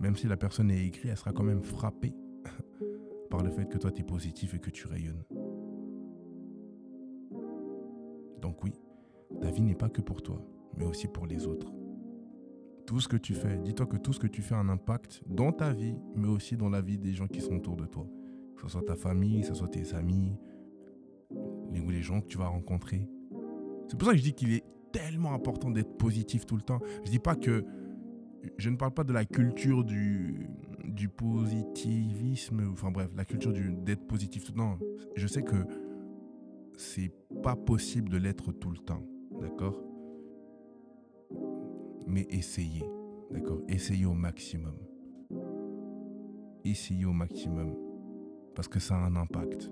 même 0.00 0.16
si 0.16 0.26
la 0.26 0.36
personne 0.36 0.70
est 0.70 0.86
aigrie, 0.86 1.10
elle 1.10 1.16
sera 1.16 1.32
quand 1.32 1.42
même 1.42 1.62
frappée 1.62 2.14
par 3.30 3.42
le 3.42 3.50
fait 3.50 3.68
que 3.68 3.76
toi 3.76 3.90
tu 3.90 4.00
es 4.00 4.04
positif 4.04 4.54
et 4.54 4.58
que 4.58 4.70
tu 4.70 4.86
rayonnes. 4.86 5.24
Donc 8.40 8.64
oui, 8.64 8.72
ta 9.40 9.50
vie 9.50 9.62
n'est 9.62 9.74
pas 9.74 9.90
que 9.90 10.00
pour 10.00 10.22
toi, 10.22 10.42
mais 10.76 10.86
aussi 10.86 11.06
pour 11.06 11.26
les 11.26 11.46
autres. 11.46 11.70
Tout 12.90 12.98
ce 12.98 13.06
que 13.06 13.16
tu 13.16 13.34
fais, 13.34 13.56
dis-toi 13.58 13.86
que 13.86 13.96
tout 13.96 14.12
ce 14.12 14.18
que 14.18 14.26
tu 14.26 14.42
fais 14.42 14.56
a 14.56 14.58
un 14.58 14.68
impact 14.68 15.22
dans 15.28 15.52
ta 15.52 15.72
vie, 15.72 15.94
mais 16.16 16.26
aussi 16.26 16.56
dans 16.56 16.68
la 16.68 16.80
vie 16.80 16.98
des 16.98 17.12
gens 17.12 17.28
qui 17.28 17.40
sont 17.40 17.54
autour 17.54 17.76
de 17.76 17.86
toi. 17.86 18.04
Que 18.56 18.62
ce 18.62 18.68
soit 18.70 18.82
ta 18.82 18.96
famille, 18.96 19.42
que 19.42 19.46
ce 19.46 19.54
soit 19.54 19.68
tes 19.68 19.94
amis, 19.94 20.36
les, 21.70 21.80
les 21.80 22.02
gens 22.02 22.20
que 22.20 22.26
tu 22.26 22.36
vas 22.36 22.48
rencontrer. 22.48 23.08
C'est 23.86 23.96
pour 23.96 24.08
ça 24.08 24.14
que 24.14 24.18
je 24.18 24.24
dis 24.24 24.32
qu'il 24.32 24.52
est 24.54 24.64
tellement 24.90 25.34
important 25.34 25.70
d'être 25.70 25.96
positif 25.98 26.46
tout 26.46 26.56
le 26.56 26.62
temps. 26.62 26.80
Je 27.04 27.12
dis 27.12 27.20
pas 27.20 27.36
que 27.36 27.64
je 28.58 28.68
ne 28.68 28.74
parle 28.74 28.92
pas 28.92 29.04
de 29.04 29.12
la 29.12 29.24
culture 29.24 29.84
du, 29.84 30.50
du 30.84 31.08
positivisme, 31.08 32.70
enfin 32.72 32.90
bref, 32.90 33.08
la 33.16 33.24
culture 33.24 33.52
d'être 33.52 34.04
positif. 34.08 34.52
Non, 34.56 34.80
je 35.14 35.28
sais 35.28 35.44
que 35.44 35.64
c'est 36.76 37.12
pas 37.40 37.54
possible 37.54 38.08
de 38.08 38.16
l'être 38.16 38.50
tout 38.50 38.70
le 38.70 38.78
temps, 38.78 39.06
d'accord? 39.40 39.80
Mais 42.10 42.26
essayez, 42.30 42.84
d'accord? 43.30 43.60
Essayez 43.68 44.04
au 44.04 44.14
maximum. 44.14 44.74
Essayez 46.64 47.04
au 47.04 47.12
maximum, 47.12 47.74
parce 48.54 48.68
que 48.68 48.80
ça 48.80 48.96
a 48.96 48.98
un 48.98 49.16
impact. 49.16 49.70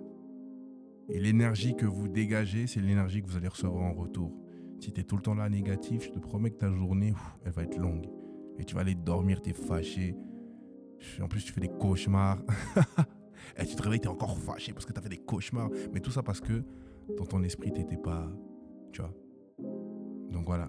Et 1.09 1.19
l'énergie 1.19 1.75
que 1.75 1.85
vous 1.85 2.07
dégagez, 2.09 2.67
c'est 2.67 2.81
l'énergie 2.81 3.23
que 3.23 3.27
vous 3.27 3.37
allez 3.37 3.49
recevoir 3.49 3.83
en 3.83 3.93
retour. 3.93 4.33
Si 4.79 4.93
tu 4.93 5.01
es 5.01 5.05
tout 5.05 5.17
le 5.17 5.23
temps 5.23 5.35
là 5.35 5.49
négatif, 5.49 6.05
je 6.05 6.11
te 6.11 6.19
promets 6.19 6.51
que 6.51 6.59
ta 6.59 6.71
journée, 6.71 7.13
elle 7.45 7.53
va 7.53 7.65
être 7.65 7.79
longue. 7.79 8.09
Et 8.59 8.65
tu 8.65 8.75
vas 8.75 8.83
aller 8.83 8.95
dormir, 8.95 9.43
tu 9.43 9.51
es 9.51 9.53
fâché. 9.53 10.15
En 11.21 11.29
plus, 11.29 11.45
tu 11.45 11.53
fais 11.53 11.61
des 11.61 11.69
cauchemars. 11.69 12.39
et 13.59 13.67
tu 13.67 13.75
te 13.75 13.83
réveilles, 13.83 14.01
tu 14.01 14.07
es 14.07 14.11
encore 14.11 14.39
fâché 14.39 14.73
parce 14.73 14.87
que 14.87 14.93
tu 14.93 14.99
as 14.99 15.03
fait 15.03 15.09
des 15.09 15.19
cauchemars. 15.19 15.71
Mais 15.93 16.01
tout 16.01 16.11
ça 16.11 16.23
parce 16.23 16.41
que 16.41 16.63
dans 17.17 17.27
ton 17.27 17.43
esprit, 17.43 17.73
tu 17.73 17.81
n'étais 17.81 17.97
pas. 17.97 18.31
Tu 18.93 19.01
vois? 19.01 19.13
Donc 20.31 20.47
voilà. 20.47 20.69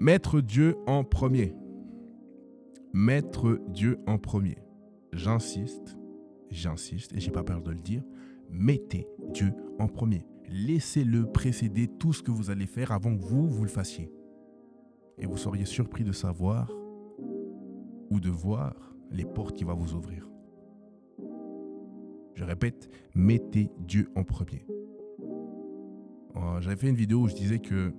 Mettre 0.00 0.40
Dieu 0.40 0.76
en 0.86 1.02
premier. 1.02 1.56
Mettre 2.92 3.60
Dieu 3.68 3.98
en 4.06 4.16
premier. 4.16 4.58
J'insiste, 5.12 5.98
j'insiste, 6.50 7.12
et 7.14 7.20
j'ai 7.20 7.32
pas 7.32 7.42
peur 7.42 7.62
de 7.62 7.72
le 7.72 7.80
dire. 7.80 8.04
Mettez 8.48 9.08
Dieu 9.32 9.52
en 9.80 9.88
premier. 9.88 10.24
Laissez-le 10.48 11.26
précéder 11.26 11.88
tout 11.88 12.12
ce 12.12 12.22
que 12.22 12.30
vous 12.30 12.50
allez 12.50 12.66
faire 12.66 12.92
avant 12.92 13.16
que 13.16 13.22
vous, 13.22 13.48
vous 13.48 13.64
le 13.64 13.68
fassiez. 13.68 14.12
Et 15.18 15.26
vous 15.26 15.36
seriez 15.36 15.64
surpris 15.64 16.04
de 16.04 16.12
savoir 16.12 16.70
ou 18.10 18.20
de 18.20 18.30
voir 18.30 18.94
les 19.10 19.24
portes 19.24 19.56
qu'il 19.56 19.66
va 19.66 19.74
vous 19.74 19.94
ouvrir. 19.94 20.30
Je 22.34 22.44
répète, 22.44 22.88
mettez 23.16 23.72
Dieu 23.80 24.10
en 24.14 24.22
premier. 24.22 24.64
Euh, 26.36 26.60
j'avais 26.60 26.76
fait 26.76 26.88
une 26.88 26.94
vidéo 26.94 27.22
où 27.22 27.28
je 27.28 27.34
disais 27.34 27.58
que 27.58 27.92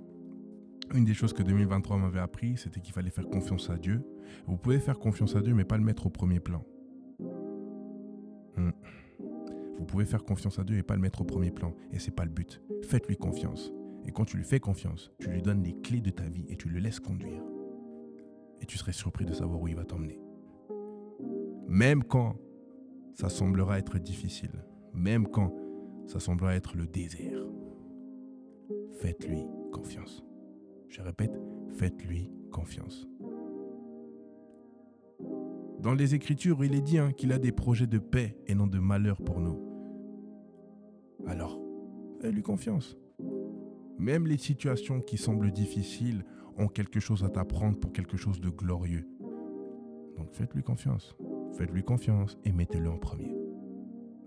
une 0.93 1.05
des 1.05 1.13
choses 1.13 1.33
que 1.33 1.43
2023 1.43 1.97
m'avait 1.97 2.19
appris, 2.19 2.57
c'était 2.57 2.79
qu'il 2.79 2.93
fallait 2.93 3.09
faire 3.09 3.27
confiance 3.27 3.69
à 3.69 3.77
Dieu. 3.77 4.01
Vous 4.47 4.57
pouvez 4.57 4.79
faire 4.79 4.99
confiance 4.99 5.35
à 5.35 5.41
Dieu, 5.41 5.53
mais 5.53 5.65
pas 5.65 5.77
le 5.77 5.83
mettre 5.83 6.07
au 6.07 6.09
premier 6.09 6.39
plan. 6.39 6.63
Hmm. 8.57 8.71
Vous 9.77 9.85
pouvez 9.85 10.05
faire 10.05 10.23
confiance 10.23 10.59
à 10.59 10.63
Dieu 10.63 10.77
et 10.77 10.83
pas 10.83 10.95
le 10.95 11.01
mettre 11.01 11.21
au 11.21 11.23
premier 11.23 11.51
plan. 11.51 11.73
Et 11.93 11.99
c'est 11.99 12.15
pas 12.15 12.25
le 12.25 12.31
but. 12.31 12.61
Faites-lui 12.83 13.15
confiance. 13.15 13.71
Et 14.05 14.11
quand 14.11 14.25
tu 14.25 14.37
lui 14.37 14.43
fais 14.43 14.59
confiance, 14.59 15.11
tu 15.19 15.29
lui 15.29 15.41
donnes 15.41 15.63
les 15.63 15.73
clés 15.81 16.01
de 16.01 16.09
ta 16.09 16.27
vie 16.27 16.45
et 16.49 16.57
tu 16.57 16.69
le 16.69 16.79
laisses 16.79 16.99
conduire. 16.99 17.43
Et 18.61 18.65
tu 18.65 18.77
serais 18.77 18.91
surpris 18.91 19.25
de 19.25 19.33
savoir 19.33 19.61
où 19.61 19.67
il 19.67 19.75
va 19.75 19.85
t'emmener. 19.85 20.19
Même 21.67 22.03
quand 22.03 22.35
ça 23.13 23.29
semblera 23.29 23.79
être 23.79 23.99
difficile, 23.99 24.65
même 24.93 25.27
quand 25.27 25.53
ça 26.07 26.19
semblera 26.19 26.55
être 26.55 26.75
le 26.75 26.87
désert, 26.87 27.45
faites-lui 28.99 29.45
confiance. 29.71 30.23
Je 30.89 31.01
répète, 31.01 31.39
faites-lui 31.77 32.31
confiance. 32.51 33.07
Dans 35.79 35.93
les 35.93 36.15
Écritures, 36.15 36.65
il 36.65 36.75
est 36.75 36.81
dit 36.81 36.97
hein, 36.97 37.13
qu'il 37.13 37.31
a 37.31 37.37
des 37.37 37.51
projets 37.51 37.87
de 37.87 37.99
paix 37.99 38.35
et 38.47 38.55
non 38.55 38.67
de 38.67 38.79
malheur 38.79 39.21
pour 39.21 39.39
nous. 39.39 39.57
Alors, 41.27 41.59
fais-lui 42.19 42.41
confiance. 42.41 42.97
Même 43.97 44.27
les 44.27 44.37
situations 44.37 44.99
qui 44.99 45.17
semblent 45.17 45.51
difficiles 45.51 46.25
ont 46.57 46.67
quelque 46.67 46.99
chose 46.99 47.23
à 47.23 47.29
t'apprendre 47.29 47.79
pour 47.79 47.93
quelque 47.93 48.17
chose 48.17 48.41
de 48.41 48.49
glorieux. 48.49 49.07
Donc 50.17 50.33
faites-lui 50.33 50.63
confiance. 50.63 51.15
Faites-lui 51.53 51.83
confiance 51.83 52.37
et 52.43 52.51
mettez-le 52.51 52.89
en 52.89 52.97
premier. 52.97 53.35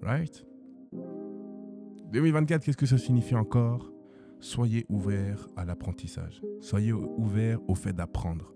Right? 0.00 0.47
2024, 2.12 2.64
qu'est-ce 2.64 2.76
que 2.76 2.87
ça 2.87 2.99
signifie 2.99 3.35
encore? 3.35 3.92
Soyez 4.42 4.84
ouvert 4.88 5.46
à 5.54 5.64
l'apprentissage. 5.64 6.42
Soyez 6.61 6.92
ouvert 6.92 7.61
au 7.68 7.76
fait 7.76 7.92
d'apprendre, 7.92 8.52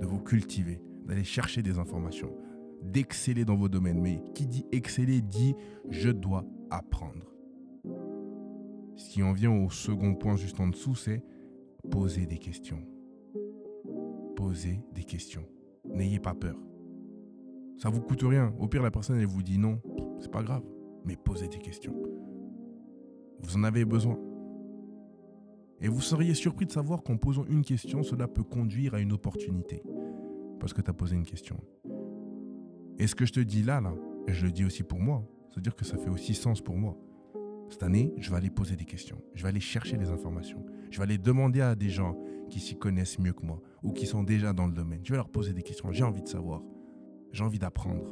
de 0.00 0.06
vous 0.06 0.20
cultiver, 0.20 0.80
d'aller 1.06 1.24
chercher 1.24 1.60
des 1.60 1.80
informations, 1.80 2.32
d'exceller 2.82 3.44
dans 3.44 3.56
vos 3.56 3.68
domaines. 3.68 4.00
Mais 4.00 4.22
qui 4.36 4.46
dit 4.46 4.64
exceller 4.70 5.20
dit 5.22 5.56
je 5.90 6.10
dois 6.10 6.44
apprendre. 6.70 7.34
Ce 8.94 9.10
qui 9.10 9.24
en 9.24 9.32
vient 9.32 9.50
au 9.50 9.70
second 9.70 10.14
point 10.14 10.36
juste 10.36 10.60
en 10.60 10.68
dessous, 10.68 10.94
c'est 10.94 11.20
poser 11.90 12.26
des 12.26 12.38
questions. 12.38 12.86
Poser 14.36 14.84
des 14.94 15.02
questions. 15.02 15.48
N'ayez 15.84 16.20
pas 16.20 16.34
peur. 16.34 16.56
Ça 17.76 17.90
vous 17.90 18.02
coûte 18.02 18.22
rien. 18.22 18.54
Au 18.60 18.68
pire, 18.68 18.84
la 18.84 18.92
personne, 18.92 19.18
elle 19.18 19.26
vous 19.26 19.42
dit 19.42 19.58
non. 19.58 19.80
C'est 20.20 20.30
pas 20.30 20.44
grave. 20.44 20.62
Mais 21.04 21.16
posez 21.16 21.48
des 21.48 21.58
questions. 21.58 21.94
Vous 23.40 23.56
en 23.56 23.64
avez 23.64 23.84
besoin. 23.84 24.16
Et 25.84 25.88
vous 25.88 26.00
seriez 26.00 26.32
surpris 26.32 26.64
de 26.64 26.72
savoir 26.72 27.02
qu'en 27.02 27.18
posant 27.18 27.44
une 27.44 27.62
question, 27.62 28.02
cela 28.02 28.26
peut 28.26 28.42
conduire 28.42 28.94
à 28.94 29.00
une 29.00 29.12
opportunité. 29.12 29.82
Parce 30.58 30.72
que 30.72 30.80
tu 30.80 30.88
as 30.88 30.94
posé 30.94 31.14
une 31.14 31.26
question. 31.26 31.58
Et 32.98 33.06
ce 33.06 33.14
que 33.14 33.26
je 33.26 33.34
te 33.34 33.40
dis 33.40 33.62
là, 33.62 33.82
là, 33.82 33.92
et 34.26 34.32
je 34.32 34.46
le 34.46 34.50
dis 34.50 34.64
aussi 34.64 34.82
pour 34.82 34.98
moi, 34.98 35.22
c'est-à-dire 35.50 35.76
que 35.76 35.84
ça 35.84 35.98
fait 35.98 36.08
aussi 36.08 36.34
sens 36.34 36.62
pour 36.62 36.78
moi. 36.78 36.96
Cette 37.68 37.82
année, 37.82 38.14
je 38.16 38.30
vais 38.30 38.36
aller 38.38 38.48
poser 38.48 38.76
des 38.76 38.86
questions. 38.86 39.20
Je 39.34 39.42
vais 39.42 39.50
aller 39.50 39.60
chercher 39.60 39.98
des 39.98 40.08
informations. 40.08 40.64
Je 40.90 40.96
vais 40.96 41.02
aller 41.02 41.18
demander 41.18 41.60
à 41.60 41.74
des 41.74 41.90
gens 41.90 42.16
qui 42.48 42.60
s'y 42.60 42.78
connaissent 42.78 43.18
mieux 43.18 43.34
que 43.34 43.44
moi 43.44 43.60
ou 43.82 43.92
qui 43.92 44.06
sont 44.06 44.22
déjà 44.22 44.54
dans 44.54 44.66
le 44.66 44.72
domaine. 44.72 45.00
Je 45.04 45.10
vais 45.10 45.18
leur 45.18 45.28
poser 45.28 45.52
des 45.52 45.62
questions. 45.62 45.92
J'ai 45.92 46.04
envie 46.04 46.22
de 46.22 46.28
savoir. 46.28 46.62
J'ai 47.30 47.44
envie 47.44 47.58
d'apprendre. 47.58 48.10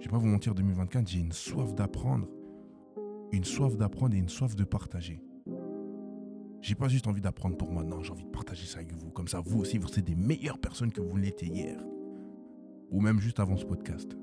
Je 0.00 0.06
vais 0.06 0.10
pas 0.10 0.18
vous 0.18 0.26
mentir, 0.26 0.56
2024, 0.56 1.06
j'ai 1.06 1.20
une 1.20 1.30
soif 1.30 1.72
d'apprendre. 1.72 2.28
Une 3.30 3.44
soif 3.44 3.76
d'apprendre 3.76 4.16
et 4.16 4.18
une 4.18 4.28
soif 4.28 4.56
de 4.56 4.64
partager. 4.64 5.22
J'ai 6.66 6.74
pas 6.74 6.88
juste 6.88 7.06
envie 7.06 7.20
d'apprendre 7.20 7.56
pour 7.56 7.70
moi, 7.70 7.84
non, 7.84 8.02
j'ai 8.02 8.10
envie 8.10 8.24
de 8.24 8.30
partager 8.30 8.66
ça 8.66 8.80
avec 8.80 8.92
vous. 8.92 9.10
Comme 9.10 9.28
ça, 9.28 9.38
vous 9.38 9.60
aussi, 9.60 9.78
vous 9.78 9.86
êtes 9.86 10.04
des 10.04 10.16
meilleures 10.16 10.58
personnes 10.58 10.90
que 10.90 11.00
vous 11.00 11.16
l'étiez 11.16 11.46
hier. 11.46 11.80
Ou 12.90 13.00
même 13.00 13.20
juste 13.20 13.38
avant 13.38 13.56
ce 13.56 13.64
podcast. 13.64 14.18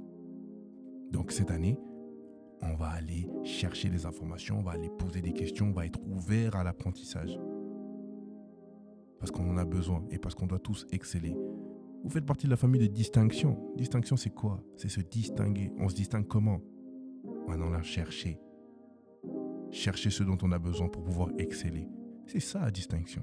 Donc 1.09 1.31
cette 1.31 1.51
année, 1.51 1.79
on 2.61 2.75
va 2.75 2.87
aller 2.87 3.29
chercher 3.45 3.89
des 3.89 4.05
informations, 4.05 4.59
on 4.59 4.61
va 4.61 4.71
aller 4.71 4.89
poser 4.89 5.21
des 5.21 5.31
questions, 5.31 5.67
on 5.67 5.71
va 5.71 5.85
être 5.85 6.01
ouvert 6.05 6.57
à 6.57 6.65
l'apprentissage. 6.65 7.39
Parce 9.19 9.31
qu'on 9.31 9.49
en 9.49 9.57
a 9.57 9.63
besoin 9.63 10.03
et 10.11 10.17
parce 10.17 10.35
qu'on 10.35 10.47
doit 10.47 10.59
tous 10.59 10.85
exceller. 10.91 11.37
Vous 12.03 12.09
faites 12.09 12.25
partie 12.25 12.47
de 12.47 12.51
la 12.51 12.57
famille 12.57 12.81
de 12.81 12.87
distinction. 12.87 13.73
Distinction, 13.77 14.17
c'est 14.17 14.31
quoi? 14.33 14.61
C'est 14.75 14.89
se 14.89 14.99
distinguer. 14.99 15.71
On 15.77 15.87
se 15.87 15.95
distingue 15.95 16.27
comment? 16.27 16.59
En 17.47 17.53
allant 17.53 17.81
chercher. 17.83 18.37
Chercher 19.71 20.09
ce 20.09 20.23
dont 20.23 20.37
on 20.41 20.51
a 20.51 20.59
besoin 20.59 20.89
pour 20.89 21.05
pouvoir 21.05 21.29
exceller. 21.37 21.87
C'est 22.25 22.39
ça 22.39 22.61
la 22.61 22.71
distinction. 22.71 23.21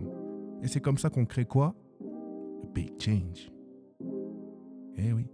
Et 0.62 0.68
c'est 0.68 0.80
comme 0.80 0.98
ça 0.98 1.10
qu'on 1.10 1.24
crée 1.26 1.44
quoi? 1.46 1.74
Le 2.00 2.68
big 2.72 3.00
change. 3.00 3.50
Eh 4.96 5.12
oui. 5.12 5.26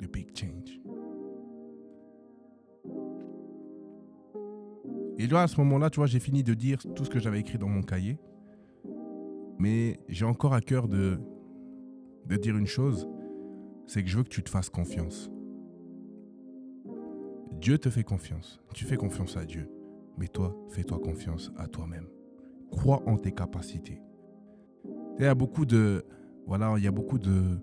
Le 0.00 0.06
big 0.06 0.36
change. 0.36 0.80
Et 5.16 5.26
là, 5.26 5.42
à 5.42 5.46
ce 5.46 5.60
moment-là, 5.60 5.90
tu 5.90 6.00
vois, 6.00 6.06
j'ai 6.06 6.18
fini 6.20 6.42
de 6.42 6.54
dire 6.54 6.78
tout 6.94 7.04
ce 7.04 7.10
que 7.10 7.18
j'avais 7.18 7.40
écrit 7.40 7.58
dans 7.58 7.68
mon 7.68 7.82
cahier. 7.82 8.18
Mais 9.58 10.00
j'ai 10.08 10.24
encore 10.24 10.54
à 10.54 10.60
cœur 10.60 10.88
de, 10.88 11.20
de 12.26 12.36
dire 12.36 12.56
une 12.56 12.66
chose, 12.66 13.08
c'est 13.86 14.02
que 14.02 14.08
je 14.08 14.16
veux 14.16 14.24
que 14.24 14.28
tu 14.28 14.42
te 14.42 14.50
fasses 14.50 14.70
confiance. 14.70 15.30
Dieu 17.64 17.78
te 17.78 17.88
fait 17.88 18.04
confiance. 18.04 18.60
Tu 18.74 18.84
fais 18.84 18.98
confiance 18.98 19.38
à 19.38 19.46
Dieu. 19.46 19.70
Mais 20.18 20.28
toi, 20.28 20.54
fais-toi 20.68 20.98
confiance 20.98 21.50
à 21.56 21.66
toi-même. 21.66 22.06
Crois 22.70 23.02
en 23.08 23.16
tes 23.16 23.32
capacités. 23.32 24.02
Il 25.18 25.24
y 25.24 25.26
a 25.26 25.34
beaucoup 25.34 25.64
de, 25.64 26.04
voilà, 26.46 26.74
il 26.76 26.84
y 26.84 26.86
a 26.86 26.90
beaucoup 26.90 27.18
de, 27.18 27.58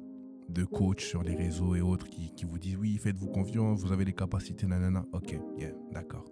de 0.49 0.63
coachs 0.63 1.01
sur 1.01 1.21
les 1.21 1.35
réseaux 1.35 1.75
et 1.75 1.81
autres 1.81 2.09
qui, 2.09 2.33
vous 2.45 2.57
disent 2.57 2.77
oui, 2.77 2.97
faites-vous 2.97 3.27
confiance, 3.27 3.83
vous 3.83 3.91
avez 3.91 4.03
les 4.03 4.13
capacités, 4.13 4.65
nanana. 4.65 5.05
Ok, 5.13 5.39
yeah, 5.59 5.69
d'accord. 5.91 6.25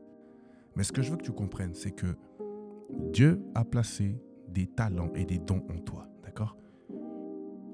Mais 0.75 0.81
ce 0.81 0.91
que 0.91 1.03
je 1.03 1.11
veux 1.11 1.17
que 1.17 1.25
tu 1.25 1.31
comprennes, 1.31 1.75
c'est 1.75 1.91
que 1.91 2.15
Dieu 3.13 3.39
a 3.53 3.63
placé 3.63 4.19
des 4.47 4.65
talents 4.65 5.13
et 5.13 5.25
des 5.25 5.37
dons 5.37 5.63
en 5.69 5.77
toi. 5.77 6.07
D'accord? 6.23 6.57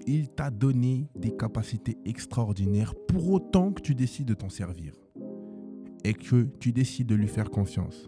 Il 0.05 0.27
t'a 0.27 0.51
donné 0.51 1.09
des 1.15 1.31
capacités 1.37 1.97
extraordinaires 2.03 2.95
pour 3.07 3.31
autant 3.31 3.71
que 3.71 3.81
tu 3.81 3.95
décides 3.95 4.27
de 4.27 4.33
t'en 4.33 4.49
servir. 4.49 5.04
Et 6.05 6.13
que 6.13 6.43
tu 6.59 6.71
décides 6.71 7.07
de 7.07 7.15
lui 7.15 7.27
faire 7.27 7.49
confiance. 7.49 8.07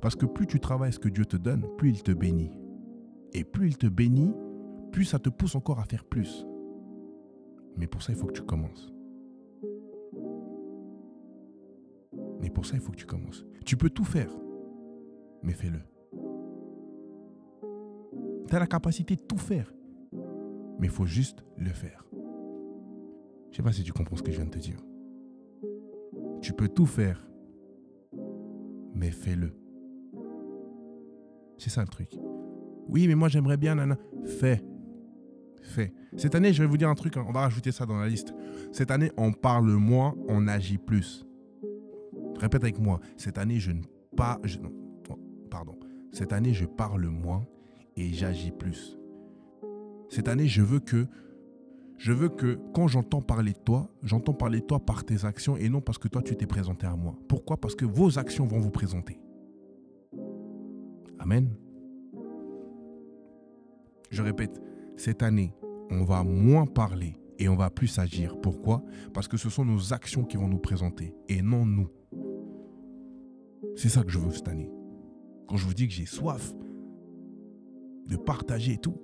Parce 0.00 0.14
que 0.14 0.24
plus 0.24 0.46
tu 0.46 0.60
travailles 0.60 0.92
ce 0.92 1.00
que 1.00 1.08
Dieu 1.08 1.24
te 1.24 1.36
donne, 1.36 1.66
plus 1.76 1.90
il 1.90 2.02
te 2.04 2.12
bénit. 2.12 2.52
Et 3.32 3.42
plus 3.42 3.70
il 3.70 3.76
te 3.76 3.88
bénit, 3.88 4.32
plus 4.92 5.04
ça 5.04 5.18
te 5.18 5.28
pousse 5.28 5.56
encore 5.56 5.80
à 5.80 5.84
faire 5.84 6.04
plus. 6.04 6.46
Mais 7.76 7.88
pour 7.88 8.02
ça, 8.02 8.12
il 8.12 8.16
faut 8.16 8.26
que 8.26 8.32
tu 8.32 8.42
commences. 8.42 8.92
Mais 12.40 12.50
pour 12.50 12.66
ça, 12.66 12.76
il 12.76 12.80
faut 12.80 12.92
que 12.92 12.98
tu 12.98 13.06
commences. 13.06 13.44
Tu 13.66 13.76
peux 13.76 13.90
tout 13.90 14.04
faire, 14.04 14.30
mais 15.42 15.54
fais-le. 15.54 15.80
Tu 18.46 18.54
as 18.54 18.60
la 18.60 18.68
capacité 18.68 19.16
de 19.16 19.22
tout 19.22 19.38
faire. 19.38 19.74
Mais 20.78 20.86
il 20.86 20.92
faut 20.92 21.06
juste 21.06 21.42
le 21.56 21.70
faire. 21.70 22.06
Je 23.50 23.56
sais 23.56 23.62
pas 23.64 23.72
si 23.72 23.82
tu 23.82 23.92
comprends 23.92 24.14
ce 24.16 24.22
que 24.22 24.30
je 24.30 24.36
viens 24.36 24.46
de 24.46 24.50
te 24.50 24.58
dire. 24.60 24.78
Tu 26.42 26.52
peux 26.52 26.68
tout 26.68 26.86
faire. 26.86 27.24
Mais 28.94 29.10
fais-le. 29.10 29.54
C'est 31.56 31.70
ça 31.70 31.80
le 31.82 31.88
truc. 31.88 32.18
Oui, 32.88 33.06
mais 33.06 33.14
moi 33.14 33.28
j'aimerais 33.28 33.56
bien, 33.56 33.76
nana. 33.76 33.96
Fais. 34.24 34.60
Fais. 35.62 35.94
Cette 36.16 36.34
année, 36.34 36.52
je 36.52 36.62
vais 36.62 36.68
vous 36.68 36.76
dire 36.76 36.88
un 36.88 36.94
truc, 36.94 37.16
hein. 37.16 37.24
on 37.26 37.32
va 37.32 37.42
rajouter 37.42 37.70
ça 37.70 37.86
dans 37.86 37.96
la 37.96 38.08
liste. 38.08 38.34
Cette 38.72 38.90
année, 38.90 39.12
on 39.16 39.32
parle 39.32 39.70
moins, 39.70 40.14
on 40.28 40.48
agit 40.48 40.78
plus. 40.78 41.24
Répète 42.36 42.64
avec 42.64 42.80
moi. 42.80 42.98
Cette 43.16 43.38
année, 43.38 43.60
je 43.60 43.70
ne 43.70 43.82
pas. 44.16 44.40
pardon. 45.48 45.78
Cette 46.10 46.32
année, 46.32 46.52
je 46.52 46.66
parle 46.66 47.06
moins 47.06 47.46
et 47.96 48.12
j'agis 48.12 48.50
plus. 48.50 48.98
Cette 50.08 50.28
année, 50.28 50.48
je 50.48 50.62
veux 50.62 50.80
que 50.80 51.06
je 51.98 52.12
veux 52.12 52.28
que 52.28 52.58
quand 52.74 52.88
j'entends 52.88 53.22
parler 53.22 53.52
de 53.52 53.58
toi, 53.58 53.88
j'entends 54.02 54.34
parler 54.34 54.60
de 54.60 54.64
toi 54.66 54.80
par 54.80 55.04
tes 55.04 55.24
actions 55.24 55.56
et 55.56 55.68
non 55.68 55.80
parce 55.80 55.98
que 55.98 56.08
toi 56.08 56.22
tu 56.22 56.36
t'es 56.36 56.46
présenté 56.46 56.86
à 56.86 56.96
moi. 56.96 57.14
Pourquoi? 57.28 57.56
Parce 57.56 57.74
que 57.74 57.84
vos 57.84 58.18
actions 58.18 58.46
vont 58.46 58.58
vous 58.58 58.70
présenter. 58.70 59.20
Amen. 61.18 61.48
Je 64.10 64.22
répète, 64.22 64.60
cette 64.96 65.22
année, 65.22 65.54
on 65.90 66.04
va 66.04 66.24
moins 66.24 66.66
parler 66.66 67.16
et 67.38 67.48
on 67.48 67.56
va 67.56 67.70
plus 67.70 67.98
agir. 67.98 68.36
Pourquoi? 68.40 68.82
Parce 69.14 69.28
que 69.28 69.36
ce 69.36 69.48
sont 69.48 69.64
nos 69.64 69.92
actions 69.92 70.24
qui 70.24 70.36
vont 70.36 70.48
nous 70.48 70.58
présenter 70.58 71.14
et 71.28 71.40
non 71.40 71.64
nous. 71.64 71.88
C'est 73.76 73.88
ça 73.88 74.02
que 74.02 74.10
je 74.10 74.18
veux 74.18 74.32
cette 74.32 74.48
année. 74.48 74.70
Quand 75.48 75.56
je 75.56 75.66
vous 75.66 75.74
dis 75.74 75.86
que 75.86 75.94
j'ai 75.94 76.06
soif, 76.06 76.52
de 78.06 78.16
partager 78.16 78.72
et 78.72 78.78
tout. 78.78 78.96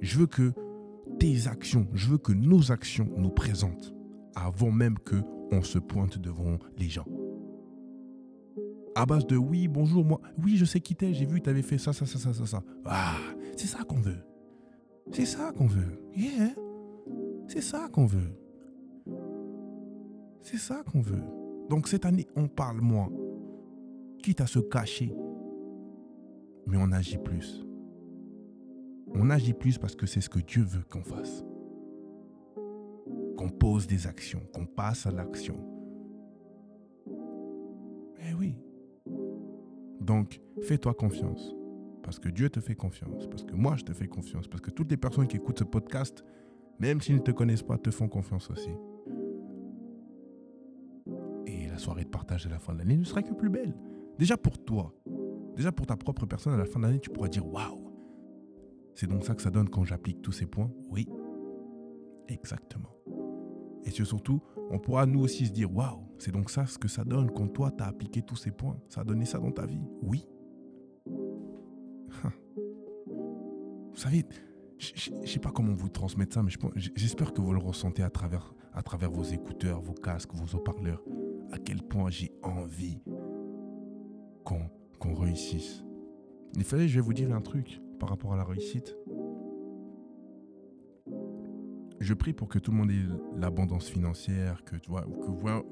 Je 0.00 0.18
veux 0.18 0.26
que 0.26 0.52
tes 1.18 1.48
actions, 1.48 1.86
je 1.92 2.08
veux 2.08 2.18
que 2.18 2.32
nos 2.32 2.72
actions 2.72 3.08
nous 3.16 3.30
présentent 3.30 3.94
avant 4.34 4.70
même 4.70 4.98
que 4.98 5.16
on 5.50 5.62
se 5.62 5.78
pointe 5.78 6.18
devant 6.18 6.58
les 6.76 6.88
gens. 6.88 7.06
À 8.94 9.04
base 9.06 9.26
de 9.26 9.36
oui, 9.36 9.68
bonjour, 9.68 10.04
moi, 10.04 10.20
oui, 10.42 10.56
je 10.56 10.64
sais 10.64 10.80
qui 10.80 10.94
t'es, 10.94 11.12
j'ai 11.12 11.26
vu, 11.26 11.40
tu 11.40 11.50
avais 11.50 11.62
fait 11.62 11.78
ça, 11.78 11.92
ça, 11.92 12.06
ça, 12.06 12.18
ça, 12.18 12.32
ça, 12.32 12.46
ça. 12.46 12.62
Ah, 12.86 13.16
c'est 13.56 13.66
ça 13.66 13.84
qu'on 13.84 14.00
veut. 14.00 14.24
C'est 15.12 15.26
ça 15.26 15.52
qu'on 15.52 15.66
veut. 15.66 16.00
Yeah. 16.14 16.54
C'est 17.46 17.60
ça 17.60 17.88
qu'on 17.92 18.06
veut. 18.06 18.32
C'est 20.42 20.58
ça 20.58 20.82
qu'on 20.90 21.00
veut. 21.00 21.22
Donc 21.68 21.88
cette 21.88 22.06
année, 22.06 22.26
on 22.36 22.48
parle 22.48 22.80
moins. 22.80 23.10
Quitte 24.22 24.40
à 24.40 24.46
se 24.46 24.58
cacher, 24.58 25.14
mais 26.66 26.76
on 26.78 26.90
agit 26.92 27.18
plus. 27.18 27.65
On 29.14 29.30
agit 29.30 29.54
plus 29.54 29.78
parce 29.78 29.94
que 29.94 30.06
c'est 30.06 30.20
ce 30.20 30.28
que 30.28 30.40
Dieu 30.40 30.62
veut 30.62 30.84
qu'on 30.90 31.02
fasse. 31.02 31.44
Qu'on 33.36 33.48
pose 33.48 33.86
des 33.86 34.06
actions, 34.06 34.42
qu'on 34.52 34.66
passe 34.66 35.06
à 35.06 35.10
l'action. 35.10 35.56
Eh 38.28 38.34
oui. 38.34 38.56
Donc, 40.00 40.40
fais-toi 40.62 40.94
confiance. 40.94 41.54
Parce 42.02 42.18
que 42.18 42.28
Dieu 42.28 42.48
te 42.50 42.60
fait 42.60 42.74
confiance. 42.74 43.26
Parce 43.28 43.44
que 43.44 43.54
moi, 43.54 43.76
je 43.76 43.84
te 43.84 43.92
fais 43.92 44.06
confiance. 44.06 44.48
Parce 44.48 44.60
que 44.60 44.70
toutes 44.70 44.90
les 44.90 44.96
personnes 44.96 45.26
qui 45.26 45.36
écoutent 45.36 45.58
ce 45.58 45.64
podcast, 45.64 46.24
même 46.78 47.00
s'ils 47.00 47.16
ne 47.16 47.20
te 47.20 47.30
connaissent 47.30 47.62
pas, 47.62 47.78
te 47.78 47.90
font 47.90 48.08
confiance 48.08 48.50
aussi. 48.50 48.70
Et 51.46 51.68
la 51.68 51.78
soirée 51.78 52.04
de 52.04 52.10
partage 52.10 52.46
à 52.46 52.50
la 52.50 52.58
fin 52.58 52.72
de 52.74 52.78
l'année 52.78 52.96
ne 52.96 53.04
sera 53.04 53.22
que 53.22 53.32
plus 53.32 53.50
belle. 53.50 53.74
Déjà 54.18 54.36
pour 54.36 54.58
toi. 54.58 54.94
Déjà 55.56 55.72
pour 55.72 55.86
ta 55.86 55.96
propre 55.96 56.26
personne, 56.26 56.54
à 56.54 56.58
la 56.58 56.64
fin 56.64 56.78
de 56.80 56.86
l'année, 56.86 57.00
tu 57.00 57.10
pourras 57.10 57.28
dire 57.28 57.46
Waouh 57.46 57.85
C'est 58.96 59.06
donc 59.06 59.24
ça 59.24 59.34
que 59.34 59.42
ça 59.42 59.50
donne 59.50 59.68
quand 59.68 59.84
j'applique 59.84 60.22
tous 60.22 60.32
ces 60.32 60.46
points 60.46 60.70
Oui, 60.90 61.06
exactement. 62.28 62.88
Et 63.84 63.90
surtout, 63.90 64.40
on 64.70 64.78
pourra 64.78 65.04
nous 65.04 65.20
aussi 65.20 65.46
se 65.46 65.52
dire 65.52 65.72
Waouh 65.72 66.00
C'est 66.18 66.32
donc 66.32 66.50
ça 66.50 66.66
ce 66.66 66.78
que 66.78 66.88
ça 66.88 67.04
donne 67.04 67.30
quand 67.30 67.46
toi, 67.48 67.70
tu 67.70 67.82
as 67.84 67.86
appliqué 67.86 68.22
tous 68.22 68.36
ces 68.36 68.50
points. 68.50 68.80
Ça 68.88 69.02
a 69.02 69.04
donné 69.04 69.26
ça 69.26 69.38
dans 69.38 69.52
ta 69.52 69.66
vie 69.66 69.82
Oui. 70.02 70.26
Hein. 72.24 72.32
Vous 73.06 73.96
savez, 74.02 74.24
je 74.78 75.10
ne 75.12 75.26
sais 75.26 75.40
pas 75.40 75.50
comment 75.50 75.74
vous 75.74 75.90
transmettre 75.90 76.34
ça, 76.34 76.42
mais 76.42 76.50
j'espère 76.94 77.34
que 77.34 77.42
vous 77.42 77.52
le 77.52 77.58
ressentez 77.58 78.02
à 78.02 78.10
travers, 78.10 78.54
à 78.72 78.82
travers 78.82 79.10
vos 79.10 79.24
écouteurs, 79.24 79.82
vos 79.82 79.94
casques, 79.94 80.32
vos 80.32 80.56
haut-parleurs. 80.56 81.04
À 81.52 81.58
quel 81.58 81.82
point 81.82 82.08
j'ai 82.08 82.32
envie 82.42 82.98
qu'on 84.42 84.70
qu'on 84.98 85.14
réussisse. 85.14 85.84
Il 86.54 86.64
fallait, 86.64 86.88
je 86.88 86.94
vais 86.94 87.04
vous 87.04 87.12
dire 87.12 87.34
un 87.34 87.42
truc 87.42 87.82
par 87.98 88.08
rapport 88.08 88.32
à 88.32 88.36
la 88.36 88.44
réussite. 88.44 88.96
Je 91.98 92.14
prie 92.14 92.32
pour 92.32 92.48
que 92.48 92.58
tout 92.58 92.70
le 92.70 92.76
monde 92.76 92.90
ait 92.90 93.04
l'abondance 93.36 93.88
financière, 93.88 94.64
que, 94.64 94.76
tu 94.76 94.90
vois, 94.90 95.06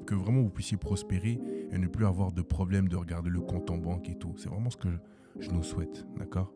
que, 0.05 0.15
vraiment 0.15 0.41
vous 0.41 0.49
puissiez 0.49 0.75
prospérer 0.75 1.39
et 1.71 1.77
ne 1.77 1.87
plus 1.87 2.05
avoir 2.05 2.31
de 2.31 2.41
problème 2.41 2.87
de 2.87 2.95
regarder 2.95 3.29
le 3.29 3.41
compte 3.41 3.69
en 3.69 3.77
banque 3.77 4.09
et 4.09 4.15
tout. 4.15 4.33
C'est 4.37 4.49
vraiment 4.49 4.69
ce 4.69 4.77
que 4.77 4.89
je, 5.39 5.51
nous 5.51 5.63
souhaite, 5.63 6.05
d'accord? 6.17 6.51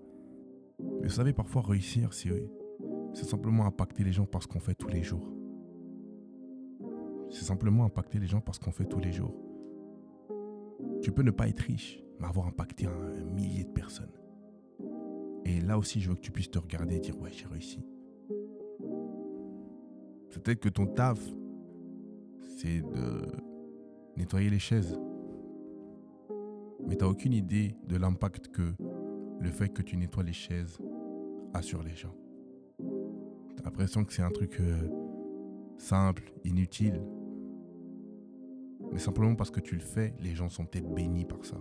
Mais 0.79 1.07
vous 1.07 1.13
savez, 1.13 1.33
parfois 1.33 1.61
réussir, 1.61 2.13
c'est 2.13 3.25
simplement 3.25 3.65
impacter 3.65 4.03
les 4.03 4.11
gens 4.11 4.25
parce 4.25 4.47
qu'on 4.47 4.59
fait 4.59 4.75
tous 4.75 4.89
les 4.89 5.03
jours. 5.03 5.31
C'est 7.29 7.45
simplement 7.45 7.85
impacter 7.85 8.19
les 8.19 8.27
gens 8.27 8.41
parce 8.41 8.57
qu'on 8.57 8.71
fait 8.71 8.85
tous 8.85 8.99
les 8.99 9.11
jours. 9.11 9.35
Tu 11.01 11.11
peux 11.11 11.21
ne 11.21 11.31
pas 11.31 11.47
être 11.47 11.59
riche, 11.59 12.01
m'avoir 12.19 12.47
impacté 12.47 12.87
un, 12.87 13.23
millier 13.33 13.63
de 13.63 13.69
personnes. 13.69 14.11
Et 15.49 15.61
là 15.61 15.79
aussi, 15.79 15.99
je 15.99 16.09
veux 16.09 16.15
que 16.15 16.21
tu 16.21 16.31
puisses 16.31 16.51
te 16.51 16.59
regarder 16.59 16.97
et 16.97 16.99
dire 16.99 17.19
Ouais, 17.19 17.31
j'ai 17.33 17.47
réussi. 17.47 17.83
Peut-être 20.29 20.59
que 20.59 20.69
ton 20.69 20.85
taf, 20.85 21.19
c'est 22.57 22.81
de 22.81 23.25
nettoyer 24.15 24.51
les 24.51 24.59
chaises. 24.59 24.95
Mais 26.87 26.95
tu 26.95 27.03
n'as 27.03 27.09
aucune 27.09 27.33
idée 27.33 27.75
de 27.87 27.97
l'impact 27.97 28.49
que 28.49 28.73
le 29.39 29.49
fait 29.49 29.69
que 29.69 29.81
tu 29.81 29.97
nettoies 29.97 30.23
les 30.23 30.33
chaises 30.33 30.77
a 31.55 31.63
sur 31.63 31.81
les 31.81 31.95
gens. 31.95 32.15
Tu 32.77 33.59
as 33.59 33.63
l'impression 33.65 34.05
que 34.05 34.13
c'est 34.13 34.21
un 34.21 34.31
truc. 34.31 34.59
Euh, 34.59 34.87
simple, 35.79 36.31
inutile. 36.43 37.01
Mais 38.91 38.99
simplement 38.99 39.33
parce 39.33 39.49
que 39.49 39.59
tu 39.59 39.75
le 39.75 39.81
fais, 39.81 40.13
les 40.19 40.35
gens 40.35 40.49
sont 40.49 40.65
peut-être 40.65 40.93
bénis 40.93 41.25
par 41.25 41.43
ça. 41.43 41.57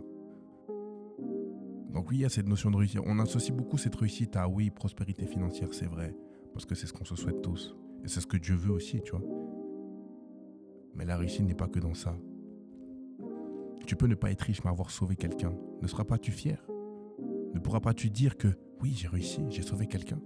Donc 1.98 2.10
oui, 2.10 2.18
il 2.18 2.20
y 2.20 2.24
a 2.24 2.28
cette 2.28 2.46
notion 2.46 2.70
de 2.70 2.76
réussite. 2.76 3.00
On 3.04 3.18
associe 3.18 3.52
beaucoup 3.52 3.76
cette 3.76 3.96
réussite 3.96 4.36
à 4.36 4.48
oui, 4.48 4.70
prospérité 4.70 5.26
financière, 5.26 5.74
c'est 5.74 5.88
vrai. 5.88 6.14
Parce 6.52 6.64
que 6.64 6.76
c'est 6.76 6.86
ce 6.86 6.92
qu'on 6.92 7.04
se 7.04 7.16
souhaite 7.16 7.42
tous. 7.42 7.74
Et 8.04 8.08
c'est 8.08 8.20
ce 8.20 8.26
que 8.28 8.36
Dieu 8.36 8.54
veut 8.54 8.70
aussi, 8.70 9.02
tu 9.02 9.10
vois. 9.10 9.22
Mais 10.94 11.04
la 11.04 11.16
réussite 11.16 11.44
n'est 11.44 11.56
pas 11.56 11.66
que 11.66 11.80
dans 11.80 11.94
ça. 11.94 12.16
Tu 13.84 13.96
peux 13.96 14.06
ne 14.06 14.14
pas 14.14 14.30
être 14.30 14.42
riche 14.42 14.62
mais 14.62 14.70
avoir 14.70 14.92
sauvé 14.92 15.16
quelqu'un. 15.16 15.52
Ne 15.82 15.88
seras 15.88 16.04
pas-tu 16.04 16.30
fier? 16.30 16.64
Ne 17.52 17.58
pourras 17.58 17.80
pas-tu 17.80 18.10
dire 18.10 18.36
que 18.36 18.46
oui, 18.80 18.92
j'ai 18.94 19.08
réussi, 19.08 19.42
j'ai 19.50 19.62
sauvé 19.62 19.88
quelqu'un? 19.88 20.20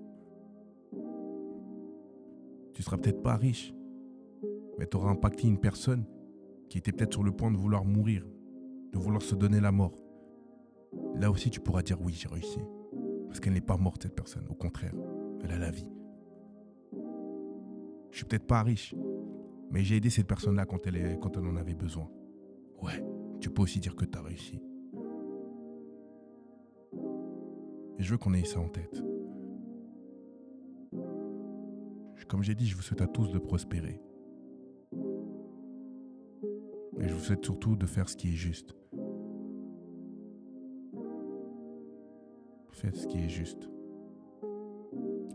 Tu 2.74 2.82
seras 2.82 2.98
peut-être 2.98 3.22
pas 3.22 3.36
riche, 3.36 3.72
mais 4.78 4.86
tu 4.86 4.98
auras 4.98 5.08
impacté 5.08 5.48
une 5.48 5.58
personne 5.58 6.04
qui 6.68 6.76
était 6.76 6.92
peut-être 6.92 7.14
sur 7.14 7.24
le 7.24 7.32
point 7.32 7.50
de 7.50 7.56
vouloir 7.56 7.86
mourir, 7.86 8.26
de 8.92 8.98
vouloir 8.98 9.22
se 9.22 9.34
donner 9.34 9.58
la 9.58 9.72
mort. 9.72 10.01
Là 11.14 11.30
aussi, 11.30 11.50
tu 11.50 11.60
pourras 11.60 11.82
dire 11.82 12.00
oui, 12.00 12.12
j'ai 12.12 12.28
réussi. 12.28 12.60
Parce 13.26 13.40
qu'elle 13.40 13.52
n'est 13.52 13.60
pas 13.60 13.76
morte, 13.76 14.02
cette 14.02 14.14
personne. 14.14 14.46
Au 14.48 14.54
contraire, 14.54 14.94
elle 15.42 15.52
a 15.52 15.58
la 15.58 15.70
vie. 15.70 15.90
Je 18.10 18.18
suis 18.18 18.26
peut-être 18.26 18.46
pas 18.46 18.62
riche, 18.62 18.94
mais 19.70 19.82
j'ai 19.82 19.96
aidé 19.96 20.10
cette 20.10 20.26
personne-là 20.26 20.66
quand 20.66 20.86
elle, 20.86 21.18
quand 21.20 21.36
elle 21.36 21.46
en 21.46 21.56
avait 21.56 21.74
besoin. 21.74 22.10
Ouais, 22.82 23.02
tu 23.40 23.48
peux 23.48 23.62
aussi 23.62 23.80
dire 23.80 23.96
que 23.96 24.04
tu 24.04 24.18
as 24.18 24.22
réussi. 24.22 24.60
Et 27.98 28.02
je 28.02 28.10
veux 28.10 28.18
qu'on 28.18 28.34
ait 28.34 28.44
ça 28.44 28.60
en 28.60 28.68
tête. 28.68 29.02
Comme 32.32 32.42
j'ai 32.42 32.54
dit, 32.54 32.66
je 32.66 32.74
vous 32.74 32.80
souhaite 32.80 33.02
à 33.02 33.06
tous 33.06 33.30
de 33.30 33.38
prospérer. 33.38 34.00
Et 36.98 37.06
je 37.06 37.12
vous 37.12 37.20
souhaite 37.20 37.44
surtout 37.44 37.76
de 37.76 37.84
faire 37.84 38.08
ce 38.08 38.16
qui 38.16 38.28
est 38.30 38.36
juste. 38.36 38.74
Faites 42.82 42.96
ce 42.96 43.06
qui 43.06 43.18
est 43.18 43.28
juste. 43.28 43.68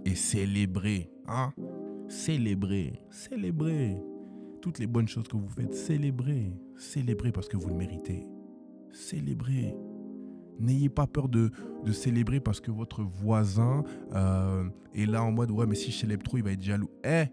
Et 0.03 0.15
célébrez, 0.15 1.09
hein? 1.27 1.53
Célébrez, 2.09 3.01
célébrez. 3.09 3.95
Toutes 4.61 4.79
les 4.79 4.87
bonnes 4.87 5.07
choses 5.07 5.29
que 5.29 5.37
vous 5.37 5.47
faites, 5.47 5.73
célébrez. 5.73 6.51
Célébrez 6.75 7.31
parce 7.31 7.47
que 7.47 7.55
vous 7.55 7.69
le 7.69 7.75
méritez. 7.75 8.27
Célébrez. 8.91 9.73
N'ayez 10.59 10.89
pas 10.89 11.07
peur 11.07 11.29
de, 11.29 11.49
célébrer 11.93 12.41
parce 12.41 12.59
que 12.59 12.69
votre 12.69 13.01
voisin 13.03 13.85
euh, 14.13 14.65
est 14.93 15.05
là 15.05 15.23
en 15.23 15.31
mode 15.31 15.51
ouais 15.51 15.65
mais 15.65 15.75
si 15.75 15.91
je 15.91 15.99
célèbre 15.99 16.23
trop 16.23 16.35
il 16.35 16.43
va 16.43 16.51
être 16.51 16.61
jaloux. 16.61 16.89
Eh 17.05 17.27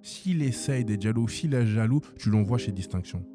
S'il 0.00 0.40
essaye 0.40 0.86
d'être 0.86 1.02
jaloux, 1.02 1.28
s'il 1.28 1.52
est 1.52 1.66
jaloux, 1.66 2.00
tu 2.16 2.30
l'envoies 2.30 2.56
chez 2.56 2.72
Distinction. 2.72 3.26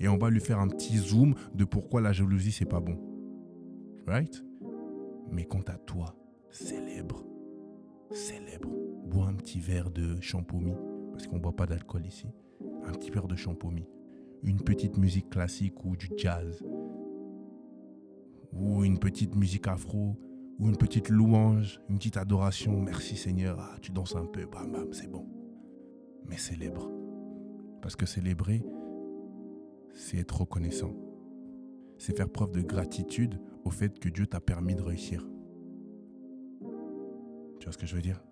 Et 0.00 0.08
on 0.08 0.18
va 0.18 0.28
lui 0.28 0.40
faire 0.40 0.58
un 0.58 0.66
petit 0.66 0.96
zoom 0.96 1.34
de 1.54 1.64
pourquoi 1.64 2.00
la 2.00 2.12
jalousie 2.12 2.50
c'est 2.50 2.64
pas 2.64 2.80
bon. 2.80 3.09
Right? 4.06 4.42
Mais 5.30 5.44
quant 5.44 5.62
à 5.66 5.76
toi, 5.76 6.16
célèbre. 6.50 7.24
Célèbre. 8.10 8.70
Bois 9.06 9.26
un 9.26 9.34
petit 9.34 9.60
verre 9.60 9.90
de 9.90 10.20
champomis 10.20 10.76
parce 11.12 11.26
qu'on 11.26 11.36
ne 11.36 11.40
boit 11.40 11.56
pas 11.56 11.66
d'alcool 11.66 12.06
ici. 12.06 12.26
Un 12.84 12.92
petit 12.92 13.10
verre 13.10 13.28
de 13.28 13.36
champomis. 13.36 13.88
Une 14.42 14.60
petite 14.60 14.96
musique 14.96 15.30
classique 15.30 15.84
ou 15.84 15.96
du 15.96 16.08
jazz 16.16 16.64
ou 18.52 18.84
une 18.84 18.98
petite 18.98 19.36
musique 19.36 19.68
afro, 19.68 20.16
ou 20.58 20.68
une 20.68 20.76
petite 20.76 21.08
louange, 21.08 21.80
une 21.88 21.96
petite 21.96 22.16
adoration. 22.16 22.80
Merci 22.80 23.16
Seigneur, 23.16 23.58
ah, 23.60 23.76
tu 23.80 23.92
danses 23.92 24.16
un 24.16 24.26
peu, 24.26 24.46
bam 24.46 24.72
bam, 24.72 24.92
c'est 24.92 25.10
bon. 25.10 25.26
Mais 26.26 26.36
célèbre. 26.36 26.90
Parce 27.80 27.96
que 27.96 28.06
célébrer, 28.06 28.62
c'est 29.94 30.18
être 30.18 30.40
reconnaissant. 30.40 30.94
C'est 31.98 32.16
faire 32.16 32.28
preuve 32.28 32.52
de 32.52 32.60
gratitude 32.60 33.40
au 33.64 33.70
fait 33.70 33.98
que 33.98 34.08
Dieu 34.08 34.26
t'a 34.26 34.40
permis 34.40 34.74
de 34.74 34.82
réussir. 34.82 35.26
Tu 37.58 37.66
vois 37.66 37.72
ce 37.72 37.78
que 37.78 37.86
je 37.86 37.94
veux 37.94 38.02
dire? 38.02 38.22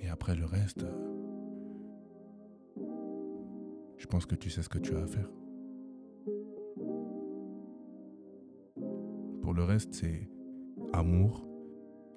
Et 0.00 0.08
après 0.08 0.34
le 0.34 0.44
reste, 0.44 0.84
je 3.96 4.06
pense 4.06 4.26
que 4.26 4.34
tu 4.34 4.50
sais 4.50 4.62
ce 4.62 4.68
que 4.68 4.78
tu 4.78 4.94
as 4.94 5.02
à 5.02 5.06
faire. 5.06 5.30
le 9.56 9.64
reste, 9.64 9.94
c'est 9.94 10.28
amour, 10.92 11.48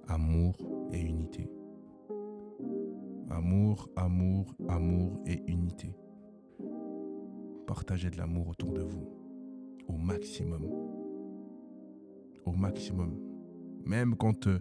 amour 0.08 0.58
et 0.92 1.00
unité. 1.00 1.50
Amour, 3.30 3.90
amour, 3.96 4.54
amour 4.68 5.22
et 5.26 5.42
unité. 5.48 5.96
Partagez 7.66 8.10
de 8.10 8.18
l'amour 8.18 8.50
autour 8.50 8.74
de 8.74 8.82
vous. 8.82 9.19
Au 9.90 9.98
maximum. 9.98 10.66
Au 12.46 12.52
maximum. 12.54 13.20
Même 13.86 14.16
quand 14.16 14.48
euh, 14.48 14.60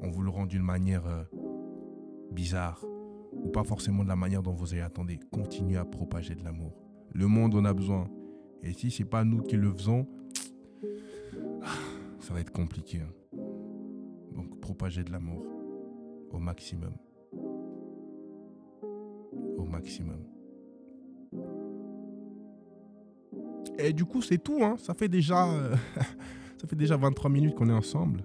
on 0.00 0.08
vous 0.08 0.22
le 0.22 0.30
rend 0.30 0.46
d'une 0.46 0.62
manière 0.62 1.06
euh, 1.06 1.24
bizarre, 2.30 2.82
ou 3.32 3.48
pas 3.48 3.64
forcément 3.64 4.04
de 4.04 4.08
la 4.08 4.16
manière 4.16 4.42
dont 4.42 4.52
vous 4.52 4.72
avez 4.72 4.82
attendu, 4.82 5.18
continuez 5.30 5.76
à 5.76 5.84
propager 5.84 6.34
de 6.34 6.44
l'amour. 6.44 6.72
Le 7.12 7.26
monde 7.26 7.54
en 7.54 7.64
a 7.64 7.74
besoin. 7.74 8.08
Et 8.62 8.72
si 8.72 8.90
c'est 8.90 9.04
pas 9.04 9.24
nous 9.24 9.42
qui 9.42 9.56
le 9.56 9.72
faisons, 9.72 10.06
ça 12.20 12.32
va 12.32 12.40
être 12.40 12.52
compliqué. 12.52 13.00
Hein. 13.00 13.38
Donc 14.34 14.60
propager 14.60 15.02
de 15.02 15.10
l'amour 15.10 15.44
au 16.30 16.38
maximum. 16.38 16.92
Au 19.58 19.64
maximum. 19.64 20.24
Et 23.78 23.92
du 23.92 24.04
coup, 24.04 24.22
c'est 24.22 24.38
tout. 24.38 24.58
Hein. 24.62 24.76
Ça, 24.78 24.94
fait 24.94 25.08
déjà, 25.08 25.48
euh, 25.50 25.74
ça 26.60 26.66
fait 26.66 26.76
déjà 26.76 26.96
23 26.96 27.30
minutes 27.30 27.54
qu'on 27.54 27.68
est 27.68 27.74
ensemble. 27.74 28.24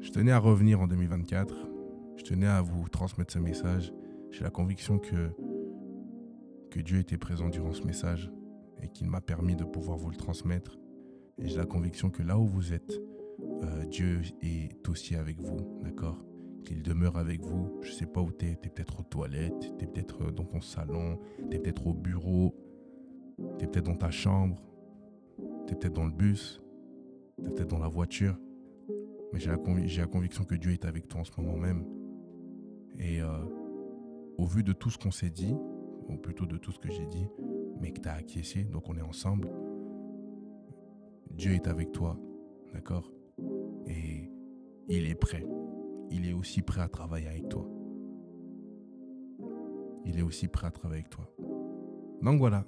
Je 0.00 0.10
tenais 0.10 0.32
à 0.32 0.38
revenir 0.38 0.80
en 0.80 0.86
2024. 0.86 1.54
Je 2.16 2.24
tenais 2.24 2.46
à 2.46 2.60
vous 2.60 2.88
transmettre 2.88 3.32
ce 3.32 3.38
message. 3.38 3.92
J'ai 4.30 4.44
la 4.44 4.50
conviction 4.50 4.98
que, 4.98 5.30
que 6.70 6.80
Dieu 6.80 6.98
était 6.98 7.18
présent 7.18 7.48
durant 7.48 7.72
ce 7.72 7.82
message 7.84 8.30
et 8.82 8.88
qu'il 8.88 9.08
m'a 9.08 9.20
permis 9.20 9.56
de 9.56 9.64
pouvoir 9.64 9.96
vous 9.96 10.10
le 10.10 10.16
transmettre. 10.16 10.78
Et 11.38 11.48
j'ai 11.48 11.56
la 11.56 11.66
conviction 11.66 12.10
que 12.10 12.22
là 12.22 12.38
où 12.38 12.46
vous 12.46 12.72
êtes, 12.72 13.00
euh, 13.62 13.84
Dieu 13.86 14.22
est 14.42 14.88
aussi 14.88 15.14
avec 15.14 15.40
vous, 15.40 15.80
d'accord? 15.82 16.24
Qu'il 16.64 16.82
demeure 16.82 17.16
avec 17.16 17.40
vous. 17.40 17.78
Je 17.82 17.90
ne 17.90 17.94
sais 17.94 18.06
pas 18.06 18.20
où 18.20 18.32
tu 18.32 18.46
es. 18.46 18.56
Tu 18.60 18.68
es 18.68 18.70
peut-être 18.70 19.00
aux 19.00 19.04
toilettes, 19.04 19.72
tu 19.78 19.84
es 19.84 19.86
peut-être 19.86 20.32
dans 20.32 20.44
ton 20.44 20.60
salon, 20.60 21.18
tu 21.48 21.56
es 21.56 21.60
peut-être 21.60 21.86
au 21.86 21.94
bureau, 21.94 22.54
tu 23.58 23.64
es 23.64 23.68
peut-être 23.68 23.86
dans 23.86 23.96
ta 23.96 24.10
chambre, 24.10 24.56
tu 25.66 25.72
es 25.72 25.76
peut-être 25.76 25.94
dans 25.94 26.06
le 26.06 26.12
bus, 26.12 26.62
tu 27.42 27.48
es 27.48 27.50
peut-être 27.52 27.70
dans 27.70 27.78
la 27.78 27.88
voiture. 27.88 28.36
Mais 29.32 29.40
j'ai 29.40 29.50
la, 29.50 30.06
conviction 30.06 30.44
que 30.44 30.54
Dieu 30.54 30.72
est 30.72 30.84
avec 30.84 31.08
toi 31.08 31.20
en 31.20 31.24
ce 31.24 31.32
moment 31.38 31.56
même. 31.56 31.84
Et 32.98 33.20
euh, 33.20 33.44
au 34.38 34.46
vu 34.46 34.62
de 34.62 34.72
tout 34.72 34.90
ce 34.90 34.98
qu'on 34.98 35.10
s'est 35.10 35.30
dit, 35.30 35.54
ou 36.08 36.16
plutôt 36.16 36.46
de 36.46 36.56
tout 36.56 36.72
ce 36.72 36.78
que 36.78 36.90
j'ai 36.90 37.06
dit, 37.06 37.28
mais 37.80 37.92
que 37.92 38.00
tu 38.00 38.08
as 38.08 38.14
acquiescé, 38.14 38.64
donc 38.64 38.88
on 38.88 38.96
est 38.96 39.02
ensemble, 39.02 39.48
Dieu 41.30 41.52
est 41.52 41.68
avec 41.68 41.92
toi, 41.92 42.18
d'accord? 42.72 43.12
Et 43.86 44.30
il 44.88 45.06
est 45.08 45.14
prêt. 45.14 45.46
Il 46.10 46.26
est 46.26 46.32
aussi 46.32 46.62
prêt 46.62 46.80
à 46.80 46.88
travailler 46.88 47.28
avec 47.28 47.48
toi. 47.48 47.68
Il 50.04 50.18
est 50.18 50.22
aussi 50.22 50.48
prêt 50.48 50.66
à 50.66 50.70
travailler 50.70 51.02
avec 51.02 51.10
toi. 51.10 51.30
Donc 52.22 52.38
voilà, 52.38 52.64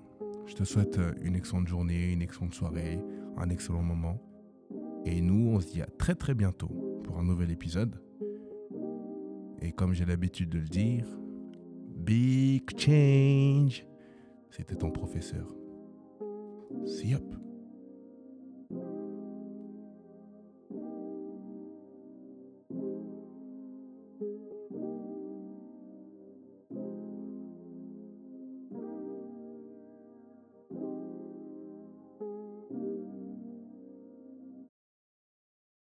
je 0.51 0.57
te 0.57 0.65
souhaite 0.65 0.99
euh, 0.99 1.13
une 1.23 1.37
excellente 1.37 1.69
journée, 1.69 2.13
une 2.13 2.23
excellente 2.23 2.55
soirée, 2.55 2.99
un 3.37 3.51
excellent 3.51 3.83
moment. 3.83 4.21
Et 5.07 5.21
nous, 5.21 5.53
on 5.55 5.61
se 5.61 5.69
dit 5.69 5.81
à 5.81 5.87
très 5.87 6.17
très 6.17 6.35
bientôt 6.35 7.01
pour 7.05 7.19
un 7.19 7.23
nouvel 7.23 7.53
épisode. 7.53 8.03
Et 9.63 9.71
comme 9.71 9.93
j'ai 9.93 10.05
l'habitude 10.05 10.49
de 10.49 10.59
le 10.59 10.67
dire, 10.67 11.07
big 11.97 12.69
change. 12.77 13.87
C'était 14.51 14.75
ton 14.75 14.91
professeur. 14.91 15.47
See 16.85 17.15
up. 17.15 17.40